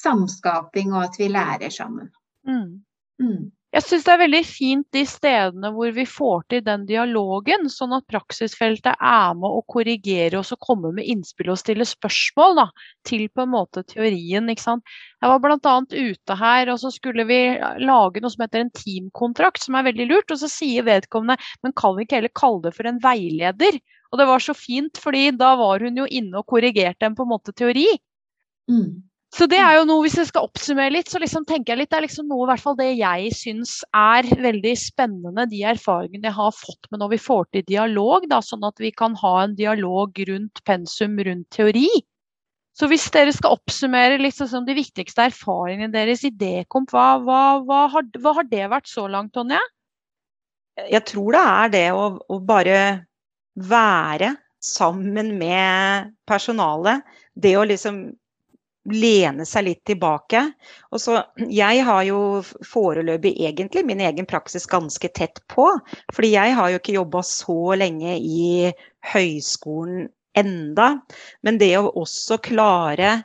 samskaping 0.00 0.94
og 0.94 1.08
at 1.08 1.18
vi 1.20 1.28
lærer 1.28 1.74
sammen. 1.74 2.12
Mm. 2.48 2.80
Mm. 3.20 3.50
Jeg 3.70 3.84
syns 3.86 4.02
det 4.02 4.10
er 4.10 4.18
veldig 4.24 4.40
fint 4.42 4.86
de 4.96 5.00
stedene 5.06 5.68
hvor 5.70 5.92
vi 5.94 6.02
får 6.08 6.40
til 6.50 6.62
den 6.66 6.88
dialogen, 6.88 7.68
sånn 7.70 7.92
at 7.94 8.06
praksisfeltet 8.10 8.98
er 8.98 9.36
med 9.38 9.46
å 9.46 9.60
korrigere 9.70 10.40
oss 10.40 10.50
og 10.56 10.58
komme 10.66 10.90
med 10.96 11.06
innspill 11.06 11.52
og 11.52 11.60
stille 11.60 11.86
spørsmål 11.86 12.56
da, 12.58 12.64
til 13.06 13.28
på 13.30 13.44
en 13.44 13.52
måte 13.52 13.84
teorien. 13.86 14.50
ikke 14.50 14.64
sant? 14.64 14.96
Jeg 15.22 15.30
var 15.30 15.42
bl.a. 15.44 15.74
ute 15.86 16.38
her, 16.40 16.72
og 16.72 16.80
så 16.82 16.90
skulle 16.90 17.28
vi 17.28 17.38
lage 17.86 18.24
noe 18.24 18.34
som 18.34 18.42
heter 18.42 18.64
en 18.64 18.74
teamkontrakt, 18.74 19.62
som 19.62 19.78
er 19.78 19.86
veldig 19.86 20.08
lurt. 20.10 20.34
Og 20.34 20.42
så 20.42 20.50
sier 20.50 20.88
vedkommende 20.88 21.38
men 21.62 21.76
kan 21.78 21.94
vi 21.94 22.08
ikke 22.08 22.18
heller 22.18 22.34
kalle 22.34 22.64
det 22.66 22.74
for 22.74 22.90
en 22.90 22.98
veileder? 23.04 23.78
Og 24.10 24.18
det 24.18 24.26
var 24.26 24.42
så 24.42 24.56
fint, 24.58 24.98
fordi 24.98 25.28
da 25.38 25.52
var 25.60 25.86
hun 25.86 26.02
jo 26.02 26.08
inne 26.10 26.42
og 26.42 26.50
korrigerte 26.50 27.06
en 27.06 27.14
på 27.14 27.22
en 27.22 27.32
måte 27.36 27.54
teori. 27.54 27.86
Mm. 28.66 29.09
Så 29.30 29.46
det 29.46 29.60
er 29.62 29.76
jo 29.78 29.86
noe, 29.86 30.02
Hvis 30.02 30.16
jeg 30.18 30.28
skal 30.30 30.48
oppsummere 30.48 30.90
litt, 30.90 31.10
så 31.10 31.20
liksom 31.22 31.44
tenker 31.46 31.72
jeg 31.72 31.84
litt, 31.84 31.90
det 31.92 32.00
er 32.00 32.06
liksom 32.08 32.26
noe 32.30 32.44
i 32.44 32.50
hvert 32.50 32.62
fall 32.64 32.76
det 32.78 32.88
jeg 32.98 33.30
syns 33.38 33.76
er 33.94 34.26
veldig 34.26 34.72
spennende. 34.78 35.46
De 35.52 35.62
erfaringene 35.70 36.26
jeg 36.26 36.38
har 36.38 36.54
fått 36.56 36.90
med 36.90 37.02
når 37.02 37.12
vi 37.14 37.20
får 37.22 37.46
til 37.54 37.66
dialog, 37.68 38.26
da, 38.30 38.40
sånn 38.42 38.66
at 38.66 38.82
vi 38.82 38.90
kan 38.90 39.14
ha 39.22 39.34
en 39.44 39.54
dialog 39.58 40.18
rundt 40.30 40.62
pensum, 40.66 41.14
rundt 41.26 41.46
teori. 41.54 41.86
Så 42.74 42.88
hvis 42.90 43.06
dere 43.14 43.32
skal 43.34 43.54
oppsummere 43.58 44.18
litt 44.18 44.38
sånn 44.38 44.66
de 44.66 44.74
viktigste 44.78 45.28
erfaringene 45.28 45.92
deres 45.94 46.24
i 46.26 46.32
Dekomp, 46.34 46.90
hva, 46.94 47.20
hva, 47.22 47.42
hva, 47.66 47.80
har, 47.92 48.06
hva, 48.18 48.34
har, 48.38 48.46
det 48.50 48.66
vært 48.72 48.90
så 48.90 49.06
langt, 49.10 49.34
Tonje? 49.36 49.60
Jeg 50.88 51.04
tror 51.06 51.34
det 51.36 51.42
er 51.44 51.74
det 51.74 51.88
å, 51.92 52.06
å 52.18 52.38
bare 52.42 52.78
være 53.54 54.32
sammen 54.64 55.34
med 55.38 56.14
personalet. 56.30 57.04
Det 57.36 57.54
å 57.58 57.66
liksom 57.68 58.08
lene 58.88 59.44
seg 59.48 59.66
litt 59.66 59.82
tilbake. 59.88 60.42
Og 60.90 61.02
så, 61.02 61.18
jeg 61.52 61.84
har 61.86 62.04
jo 62.08 62.20
foreløpig 62.66 63.34
egentlig 63.44 63.84
min 63.88 64.00
egen 64.04 64.28
praksis 64.28 64.68
ganske 64.70 65.10
tett 65.16 65.42
på. 65.52 65.66
Fordi 66.14 66.32
jeg 66.32 66.56
har 66.56 66.70
jo 66.72 66.80
ikke 66.80 66.96
jobba 66.96 67.22
så 67.26 67.58
lenge 67.78 68.16
i 68.16 68.70
høyskolen 69.12 70.08
enda. 70.38 70.94
Men 71.44 71.58
det 71.60 71.74
å 71.78 71.90
også 72.00 72.40
klare 72.42 73.18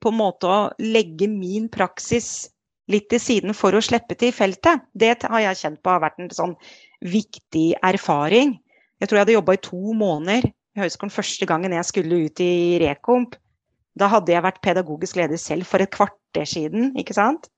på 0.00 0.12
en 0.12 0.20
måte 0.20 0.48
å 0.48 0.60
legge 0.80 1.28
min 1.30 1.66
praksis 1.72 2.48
litt 2.88 3.10
til 3.12 3.20
siden 3.20 3.56
for 3.56 3.76
å 3.76 3.82
slippe 3.84 4.16
til 4.16 4.32
feltet, 4.32 4.86
det 4.96 5.18
har 5.28 5.42
jeg 5.42 5.60
kjent 5.60 5.80
på 5.84 5.92
har 5.92 6.00
vært 6.00 6.22
en 6.22 6.30
sånn 6.32 6.54
viktig 7.04 7.74
erfaring. 7.84 8.56
Jeg 8.98 9.10
tror 9.10 9.18
jeg 9.18 9.26
hadde 9.26 9.36
jobba 9.36 9.58
i 9.58 9.66
to 9.66 9.92
måneder 9.98 10.48
i 10.48 10.80
høyskolen 10.80 11.12
første 11.12 11.46
gangen 11.50 11.74
jeg 11.76 11.88
skulle 11.90 12.22
ut 12.24 12.40
i 12.42 12.78
Rekomp. 12.82 13.36
Da 13.98 14.08
hadde 14.12 14.34
jeg 14.34 14.44
vært 14.44 14.62
pedagogisk 14.64 15.18
leder 15.18 15.40
selv 15.40 15.66
for 15.68 15.82
et 15.82 15.92
kvarter 15.94 16.46
siden, 16.48 16.92
ikke 17.00 17.16
sant. 17.16 17.48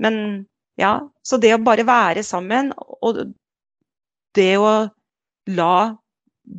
Men 0.00 0.46
ja, 0.80 0.96
så 1.26 1.36
det 1.40 1.52
å 1.54 1.62
bare 1.62 1.84
være 1.86 2.24
sammen 2.24 2.72
og 2.78 3.20
det 4.36 4.52
å 4.56 4.70
la 5.50 5.74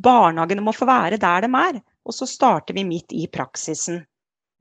barnehagene 0.02 0.64
må 0.64 0.74
få 0.76 0.86
være 0.88 1.18
der 1.20 1.44
de 1.44 1.50
er, 1.58 1.80
og 2.06 2.14
så 2.16 2.28
starter 2.28 2.76
vi 2.76 2.84
midt 2.86 3.14
i 3.16 3.26
praksisen. 3.30 4.02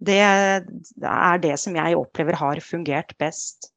Det 0.01 0.17
er 0.17 1.41
det 1.43 1.57
som 1.61 1.75
jeg 1.77 1.97
opplever 1.97 2.37
har 2.39 2.61
fungert 2.65 3.13
best. 3.21 3.69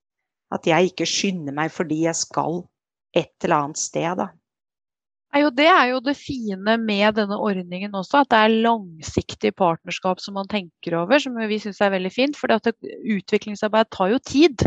At 0.55 0.67
jeg 0.69 0.93
ikke 0.93 1.09
skynder 1.09 1.57
meg 1.57 1.73
fordi 1.75 2.05
jeg 2.07 2.17
skal 2.17 2.63
et 3.17 3.33
eller 3.45 3.67
annet 3.67 3.81
sted, 3.81 4.21
da. 4.21 4.31
Jo, 5.35 5.51
det 5.51 5.67
er 5.67 5.89
jo 5.91 5.99
det 6.05 6.15
fine 6.15 6.77
med 6.79 7.17
denne 7.19 7.37
ordningen 7.43 7.97
også, 7.99 8.23
at 8.23 8.31
det 8.31 8.39
er 8.39 8.57
langsiktig 8.69 9.51
partnerskap 9.59 10.23
som 10.23 10.37
man 10.39 10.47
tenker 10.51 10.95
over, 11.01 11.19
som 11.19 11.35
vi 11.35 11.59
syns 11.59 11.81
er 11.83 11.91
veldig 11.97 12.13
fint. 12.15 12.39
For 12.39 12.55
utviklingsarbeid 12.55 13.91
tar 13.91 14.13
jo 14.15 14.21
tid. 14.23 14.63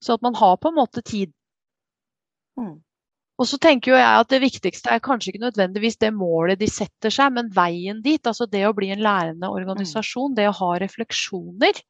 Så 0.00 0.16
at 0.16 0.24
man 0.24 0.36
har 0.38 0.56
på 0.56 0.70
en 0.70 0.78
måte 0.78 1.02
tid. 1.04 1.34
Mm. 2.56 2.78
Og 3.38 3.46
så 3.46 3.58
tenker 3.62 3.92
jo 3.92 3.98
jeg 3.98 4.22
at 4.22 4.30
det 4.32 4.40
viktigste 4.42 4.90
er 4.94 5.02
kanskje 5.02 5.32
ikke 5.32 5.44
nødvendigvis 5.44 6.00
det 6.02 6.10
målet 6.14 6.58
de 6.58 6.66
setter 6.70 7.12
seg, 7.14 7.34
men 7.36 7.52
veien 7.54 8.00
dit. 8.02 8.22
Altså 8.26 8.48
det 8.50 8.64
å 8.66 8.74
bli 8.74 8.90
en 8.94 9.04
lærende 9.04 9.50
organisasjon, 9.54 10.34
det 10.38 10.48
å 10.48 10.56
ha 10.58 10.72
refleksjoner. 10.82 11.82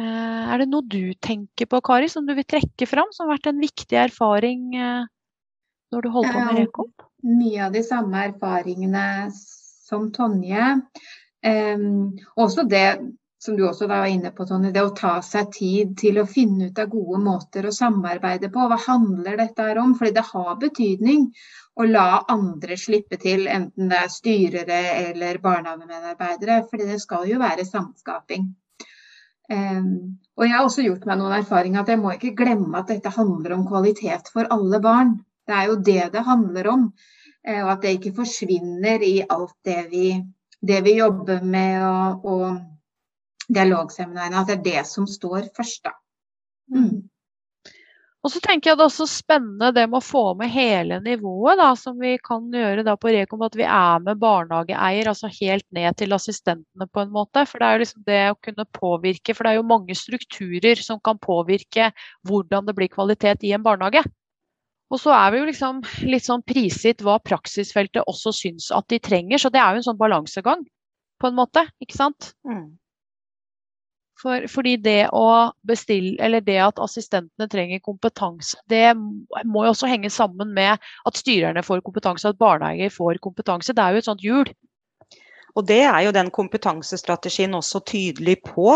Eh, 0.00 0.42
er 0.48 0.62
det 0.62 0.70
noe 0.72 0.86
du 0.88 1.12
tenker 1.22 1.68
på, 1.70 1.82
Kari, 1.84 2.08
som 2.10 2.26
du 2.26 2.34
vil 2.34 2.48
trekke 2.48 2.88
fram, 2.88 3.12
som 3.12 3.28
har 3.28 3.36
vært 3.36 3.50
en 3.52 3.62
viktig 3.62 3.98
erfaring 4.08 4.72
eh, 4.74 5.04
når 5.92 6.02
du 6.04 6.12
holder 6.14 6.32
på 6.32 6.44
med 6.48 6.62
Rekopp? 6.64 7.08
mye 7.22 7.66
av 7.66 7.72
de 7.72 7.82
samme 7.86 8.24
erfaringene 8.28 9.06
som 9.32 10.10
Tonje. 10.12 10.80
Um, 11.46 12.18
også 12.36 12.64
det 12.70 13.00
som 13.42 13.56
du 13.58 13.64
også 13.66 13.88
var 13.90 14.06
inne 14.06 14.30
på, 14.30 14.46
Tonje, 14.46 14.70
det 14.74 14.84
å 14.86 14.94
ta 14.94 15.16
seg 15.26 15.50
tid 15.54 15.96
til 15.98 16.20
å 16.22 16.28
finne 16.30 16.70
ut 16.70 16.78
av 16.78 16.90
gode 16.92 17.18
måter 17.22 17.66
å 17.66 17.74
samarbeide 17.74 18.52
på. 18.54 18.68
Hva 18.70 18.78
handler 18.84 19.40
dette 19.40 19.66
her 19.66 19.80
om? 19.82 19.96
Fordi 19.98 20.14
det 20.14 20.26
har 20.28 20.60
betydning 20.62 21.26
å 21.74 21.86
la 21.88 22.22
andre 22.30 22.76
slippe 22.78 23.18
til, 23.18 23.48
enten 23.50 23.90
det 23.90 23.98
er 24.04 24.12
styrere 24.12 24.80
eller 25.08 25.40
barnehagemedarbeidere. 25.42 26.62
fordi 26.70 26.90
det 26.92 27.00
skal 27.02 27.26
jo 27.30 27.40
være 27.42 27.66
samskaping. 27.66 28.52
Um, 29.50 30.18
og 30.38 30.46
jeg 30.46 30.54
har 30.54 30.64
også 30.64 30.84
gjort 30.86 31.04
meg 31.08 31.18
noen 31.18 31.34
erfaringer 31.40 31.82
at 31.82 31.90
jeg 31.90 32.00
må 32.00 32.12
ikke 32.14 32.36
glemme 32.38 32.78
at 32.78 32.88
dette 32.88 33.10
handler 33.12 33.56
om 33.56 33.66
kvalitet 33.68 34.30
for 34.32 34.46
alle 34.54 34.78
barn. 34.80 35.16
Det 35.46 35.56
er 35.56 35.70
jo 35.70 35.78
det 35.90 36.02
det 36.14 36.24
handler 36.26 36.68
om. 36.72 36.84
Eh, 37.46 37.62
og 37.64 37.72
at 37.74 37.82
det 37.82 37.96
ikke 37.96 38.14
forsvinner 38.22 39.02
i 39.02 39.16
alt 39.28 39.56
det 39.66 39.80
vi, 39.90 40.06
det 40.62 40.82
vi 40.86 40.98
jobber 40.98 41.42
med 41.42 41.86
og, 41.86 42.28
og 42.34 43.52
dialogseminarene. 43.52 44.42
At 44.42 44.52
det 44.52 44.58
er 44.58 44.68
det 44.68 44.84
som 44.90 45.08
står 45.08 45.50
først, 45.56 45.82
da. 45.88 45.96
Mm. 46.72 47.08
Og 48.22 48.30
så 48.30 48.38
tenker 48.38 48.70
jeg 48.70 48.78
det 48.78 48.84
er 48.84 48.90
også 48.92 49.06
spennende 49.10 49.72
det 49.74 49.82
med 49.88 49.98
å 49.98 50.04
få 50.04 50.22
med 50.38 50.52
hele 50.54 51.00
nivået, 51.02 51.58
da, 51.58 51.72
som 51.78 51.96
vi 51.98 52.12
kan 52.22 52.44
gjøre 52.54 52.84
da 52.86 52.94
på 52.94 53.10
Rekom. 53.10 53.42
At 53.42 53.56
vi 53.58 53.66
er 53.66 54.04
med 54.04 54.20
barnehageeier, 54.22 55.10
altså 55.10 55.30
helt 55.40 55.66
ned 55.74 55.98
til 55.98 56.14
assistentene 56.14 56.86
på 56.86 57.02
en 57.02 57.10
måte. 57.14 57.42
For 57.50 57.58
det 57.58 57.66
er 57.66 57.74
jo 57.74 57.82
liksom 57.82 58.04
det 58.06 58.20
å 58.30 58.38
kunne 58.46 58.68
påvirke, 58.78 59.34
for 59.34 59.42
det 59.42 59.52
er 59.52 59.58
jo 59.58 59.66
mange 59.74 59.98
strukturer 59.98 60.84
som 60.86 61.02
kan 61.02 61.18
påvirke 61.18 61.90
hvordan 62.30 62.70
det 62.70 62.76
blir 62.78 62.92
kvalitet 62.94 63.42
i 63.42 63.56
en 63.58 63.66
barnehage. 63.66 64.04
Og 64.92 65.00
så 65.00 65.14
er 65.16 65.32
vi 65.32 65.40
jo 65.40 65.48
liksom 65.48 65.80
litt 66.04 66.26
sånn 66.26 66.44
prisgitt 66.44 67.00
hva 67.04 67.16
praksisfeltet 67.24 68.04
også 68.10 68.34
syns 68.36 68.68
at 68.76 68.86
de 68.92 69.00
trenger. 69.00 69.40
Så 69.40 69.48
det 69.52 69.62
er 69.62 69.72
jo 69.72 69.80
en 69.80 69.88
sånn 69.88 70.00
balansegang, 70.00 70.66
på 71.20 71.30
en 71.30 71.38
måte. 71.38 71.64
Ikke 71.80 71.96
sant? 71.96 72.34
Mm. 72.44 72.74
For, 74.22 74.44
fordi 74.52 74.76
det 74.84 75.08
å 75.16 75.50
bestille, 75.66 76.14
eller 76.22 76.44
det 76.44 76.58
at 76.62 76.78
assistentene 76.82 77.48
trenger 77.50 77.80
kompetanse, 77.82 78.60
det 78.70 78.92
må 78.94 79.64
jo 79.64 79.72
også 79.72 79.88
henge 79.90 80.12
sammen 80.14 80.52
med 80.54 80.76
at 80.78 81.18
styrerne 81.18 81.64
får 81.66 81.82
kompetanse, 81.86 82.28
at 82.28 82.38
barnehager 82.38 82.92
får 82.92 83.18
kompetanse. 83.24 83.74
Det 83.74 83.82
er 83.82 83.96
jo 83.96 84.02
et 84.02 84.10
sånt 84.10 84.22
hjul. 84.22 84.52
Og 85.56 85.66
det 85.68 85.82
er 85.88 86.04
jo 86.06 86.14
den 86.14 86.30
kompetansestrategien 86.32 87.56
også 87.58 87.82
tydelig 87.88 88.38
på. 88.46 88.68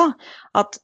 At 0.56 0.80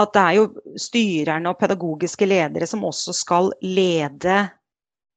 at 0.00 0.12
det 0.14 0.22
er 0.22 0.36
jo 0.38 0.44
styrerne 0.80 1.52
og 1.52 1.58
pedagogiske 1.60 2.26
ledere 2.26 2.66
som 2.66 2.84
også 2.86 3.14
skal 3.14 3.52
lede 3.62 4.42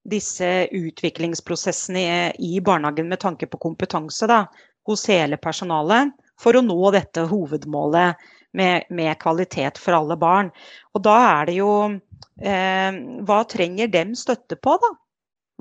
disse 0.08 0.50
utviklingsprosessene 0.72 2.34
i, 2.40 2.60
barnehagen 2.64 3.10
med 3.10 3.20
tanke 3.20 3.50
på 3.50 3.60
kompetanse 3.60 4.30
da, 4.30 4.46
hos 4.88 5.08
hele 5.10 5.40
personalet, 5.42 6.14
for 6.40 6.56
å 6.56 6.64
nå 6.64 6.92
dette 6.96 7.26
hovedmålet 7.28 8.30
med, 8.58 8.86
med 8.94 9.18
kvalitet 9.20 9.82
for 9.82 9.98
alle 9.98 10.16
barn. 10.20 10.52
Og 10.96 11.04
da 11.04 11.16
er 11.42 11.50
det 11.50 11.58
jo 11.58 11.72
eh, 11.90 13.00
Hva 13.28 13.40
trenger 13.50 13.90
dem 13.92 14.14
støtte 14.16 14.56
på, 14.62 14.78
da? 14.80 14.94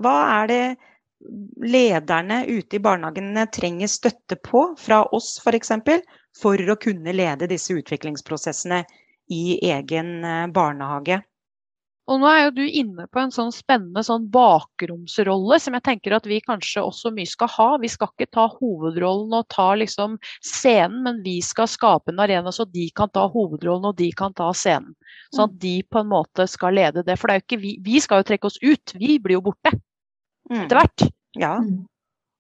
Hva 0.05 0.15
er 0.43 0.53
det 0.53 0.63
lederne 1.65 2.43
ute 2.45 2.77
i 2.77 2.83
barnehagene 2.85 3.47
trenger 3.53 3.91
støtte 3.91 4.37
på 4.37 4.69
fra 4.79 5.01
oss 5.17 5.39
f.eks. 5.41 5.73
For, 5.89 6.05
for 6.37 6.73
å 6.73 6.79
kunne 6.79 7.17
lede 7.17 7.49
disse 7.51 7.75
utviklingsprosessene 7.75 8.85
i 9.33 9.59
egen 9.71 10.19
eh, 10.25 10.47
barnehage. 10.55 11.23
Og 12.07 12.21
nå 12.23 12.29
er 12.31 12.45
jo 12.45 12.51
du 12.55 12.63
inne 12.63 13.09
på 13.11 13.19
en 13.19 13.33
sånn 13.35 13.51
spennende 13.51 14.05
sånn 14.07 14.29
bakromsrolle 14.31 15.57
som 15.63 15.75
jeg 15.75 15.85
tenker 15.89 16.15
at 16.15 16.29
vi 16.31 16.39
kanskje 16.45 16.85
også 16.87 17.11
mye 17.17 17.27
skal 17.27 17.51
ha. 17.51 17.67
Vi 17.83 17.91
skal 17.91 18.13
ikke 18.13 18.29
ta 18.37 18.45
hovedrollen 18.53 19.35
og 19.35 19.49
ta 19.51 19.73
liksom 19.75 20.15
scenen, 20.39 21.01
men 21.03 21.19
vi 21.25 21.41
skal 21.43 21.67
skape 21.71 22.15
en 22.15 22.23
arena 22.23 22.53
så 22.55 22.69
de 22.71 22.87
kan 22.95 23.11
ta 23.11 23.27
hovedrollen 23.33 23.91
og 23.91 23.99
de 23.99 24.13
kan 24.15 24.37
ta 24.39 24.53
scenen. 24.55 24.95
Sånn 25.35 25.49
at 25.49 25.57
mm. 25.57 25.61
de 25.67 25.75
på 25.91 26.03
en 26.05 26.13
måte 26.15 26.47
skal 26.51 26.79
lede 26.79 27.03
det. 27.03 27.19
For 27.19 27.27
det 27.27 27.35
er 27.35 27.43
jo 27.43 27.47
ikke 27.49 27.63
vi, 27.65 27.75
vi 27.83 28.05
skal 28.05 28.23
jo 28.23 28.31
trekke 28.31 28.53
oss 28.53 28.63
ut, 28.63 28.95
vi 28.95 29.19
blir 29.19 29.41
jo 29.41 29.45
borte 29.49 29.75
mm. 29.75 30.63
etter 30.63 30.79
hvert. 30.79 31.09
Ja. 31.43 31.57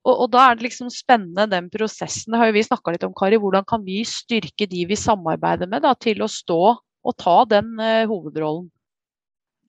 Og, 0.07 0.13
og, 0.15 0.29
da 0.31 0.45
er 0.47 0.57
det 0.57 0.69
liksom 0.69 0.91
spennende 0.95 1.49
den 1.51 1.69
prosessen. 1.73 2.31
Det 2.31 2.39
har 2.41 2.51
jo 2.51 2.57
vi 2.57 2.65
snakka 2.67 2.95
litt 2.95 3.07
om, 3.07 3.15
Kari. 3.17 3.41
Hvordan 3.43 3.67
kan 3.67 3.83
vi 3.87 4.05
styrke 4.07 4.69
de 4.71 4.85
vi 4.87 4.99
samarbeider 4.99 5.67
med, 5.71 5.83
da, 5.83 5.97
til 5.99 6.23
å 6.23 6.31
stå 6.31 6.61
og 6.79 7.15
ta 7.19 7.37
den 7.51 7.75
uh, 7.83 8.07
hovedrollen? 8.07 8.69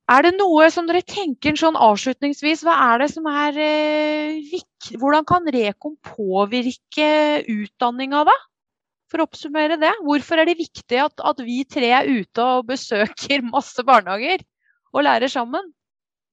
Er 0.08 0.24
det 0.24 0.38
noe 0.38 0.70
som 0.72 0.86
dere 0.88 1.02
tenker 1.04 1.58
sånn 1.60 1.76
avslutningsvis, 1.76 2.62
hva 2.64 2.78
er 2.94 3.02
det 3.02 3.08
som 3.12 3.26
er 3.28 3.58
eh, 3.60 4.38
viktig? 4.54 5.02
Hvordan 5.02 5.26
kan 5.28 5.50
Rekom 5.52 5.98
påvirke 6.00 7.10
utdanninga 7.44 8.22
da? 8.30 8.36
For 9.12 9.20
å 9.20 9.26
oppsummere 9.28 9.76
det, 9.82 9.92
hvorfor 10.08 10.40
er 10.40 10.48
det 10.48 10.62
viktig 10.62 11.02
at, 11.04 11.20
at 11.20 11.44
vi 11.44 11.60
tre 11.68 11.92
er 11.98 12.08
ute 12.08 12.46
og 12.46 12.70
besøker 12.70 13.44
masse 13.56 13.84
barnehager? 13.84 14.46
og 14.94 15.06
lærer 15.06 15.32
sammen. 15.32 15.74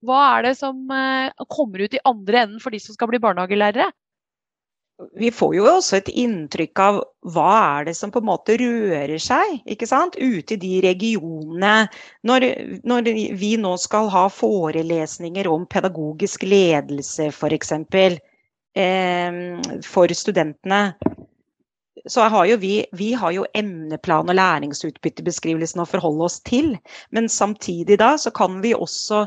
Hva 0.04 0.22
er 0.36 0.48
det 0.48 0.54
som 0.58 0.80
eh, 0.92 1.44
kommer 1.50 1.84
ut 1.84 1.96
i 1.96 2.02
andre 2.04 2.44
enden 2.44 2.62
for 2.62 2.74
de 2.74 2.80
som 2.82 2.96
skal 2.96 3.10
bli 3.10 3.22
barnehagelærere? 3.22 3.90
Vi 5.18 5.30
får 5.34 5.54
jo 5.56 5.64
også 5.66 5.96
et 5.98 6.08
inntrykk 6.22 6.80
av 6.84 6.98
hva 7.34 7.48
er 7.80 7.88
det 7.88 7.96
som 7.98 8.12
på 8.14 8.20
en 8.22 8.28
måte 8.28 8.54
rører 8.60 9.18
seg 9.18 9.56
ikke 9.66 9.88
sant? 9.90 10.14
ute 10.14 10.54
i 10.54 10.60
de 10.62 10.74
regionene. 10.84 11.88
Når, 12.22 12.46
når 12.86 13.10
vi 13.40 13.50
nå 13.58 13.74
skal 13.82 14.06
ha 14.14 14.28
forelesninger 14.30 15.50
om 15.50 15.66
pedagogisk 15.66 16.46
ledelse 16.46 17.32
f.eks. 17.32 17.74
Eh, 18.74 19.40
for 19.86 20.14
studentene, 20.14 20.82
så 22.06 22.28
har 22.30 22.46
jo 22.46 22.56
vi, 22.62 22.84
vi 22.92 23.12
har 23.18 23.32
jo 23.34 23.46
emneplan 23.56 24.30
og 24.30 24.36
læringsutbyttebeskrivelsen 24.38 25.82
å 25.82 25.88
forholde 25.88 26.28
oss 26.28 26.38
til. 26.46 26.74
Men 27.10 27.30
samtidig 27.32 27.98
da 28.02 28.14
så 28.20 28.30
kan 28.34 28.60
vi 28.62 28.74
også 28.76 29.24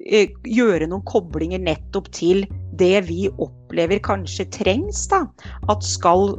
gjøre 0.00 0.88
noen 0.88 1.04
koblinger 1.08 1.60
nettopp 1.62 2.08
til 2.16 2.46
det 2.80 3.04
vi 3.08 3.28
opplever 3.42 4.00
kanskje 4.04 4.48
trengs, 4.54 5.06
da. 5.10 5.26
At 5.68 5.84
skal 5.84 6.38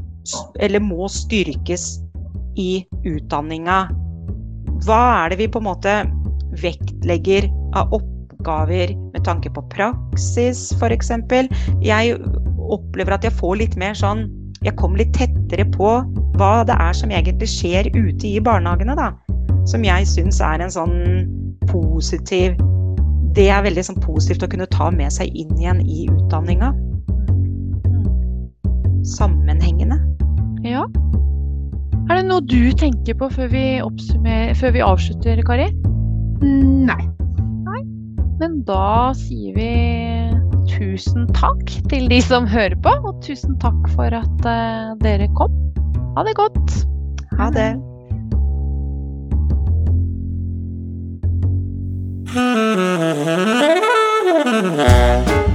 eller 0.61 0.81
må 0.83 1.09
styrkes 1.09 1.99
i 2.59 2.83
utdanninga. 3.07 3.83
Hva 4.85 5.01
er 5.23 5.31
det 5.31 5.39
vi 5.41 5.49
på 5.51 5.61
en 5.61 5.69
måte 5.69 5.95
vektlegger 6.61 7.47
av 7.77 7.93
oppgaver 7.95 8.93
med 9.13 9.23
tanke 9.25 9.49
på 9.53 9.63
praksis, 9.73 10.69
f.eks.? 10.77 11.13
Jeg 11.85 12.17
opplever 12.71 13.17
at 13.17 13.25
jeg 13.25 13.37
får 13.37 13.57
litt 13.61 13.77
mer 13.79 13.97
sånn 13.97 14.27
jeg 14.61 14.75
kommer 14.77 15.01
litt 15.01 15.15
tettere 15.17 15.65
på 15.73 15.87
hva 16.37 16.51
det 16.69 16.75
er 16.77 16.93
som 16.93 17.09
egentlig 17.09 17.49
skjer 17.49 17.87
ute 17.95 18.27
i 18.29 18.41
barnehagene, 18.45 18.93
da. 18.93 19.09
Som 19.65 19.85
jeg 19.85 20.05
syns 20.09 20.37
er 20.45 20.61
en 20.61 20.73
sånn 20.73 20.93
positiv 21.71 22.53
Det 23.35 23.47
er 23.47 23.63
veldig 23.63 23.83
sånn 23.87 23.99
positivt 24.03 24.43
å 24.43 24.49
kunne 24.51 24.67
ta 24.73 24.89
med 24.91 25.13
seg 25.15 25.31
inn 25.37 25.53
igjen 25.55 25.79
i 25.85 26.05
utdanninga. 26.11 26.73
Sammenhengende. 29.07 29.97
Ja. 30.67 30.83
Er 32.09 32.19
det 32.19 32.25
noe 32.27 32.43
du 32.43 32.73
tenker 32.75 33.15
på 33.17 33.29
før 33.31 33.47
vi, 33.53 33.63
før 34.59 34.75
vi 34.75 34.83
avslutter, 34.83 35.39
Kari? 35.47 35.69
Nei. 36.43 36.99
Nei. 37.67 37.81
Men 38.41 38.59
da 38.67 39.13
sier 39.17 39.55
vi 39.55 39.71
tusen 40.71 41.29
takk 41.37 41.71
til 41.91 42.09
de 42.11 42.19
som 42.25 42.49
hører 42.49 42.75
på, 42.83 42.93
og 43.05 43.21
tusen 43.25 43.55
takk 43.63 43.79
for 43.95 44.11
at 44.17 44.43
uh, 44.47 44.97
dere 45.05 45.29
kom. 45.39 45.55
Ha 46.17 46.27
det 46.27 46.35
godt. 46.39 46.81
Ha 47.39 47.47
det. 47.55 47.71
Thank 52.33 53.81
you. 55.29 55.50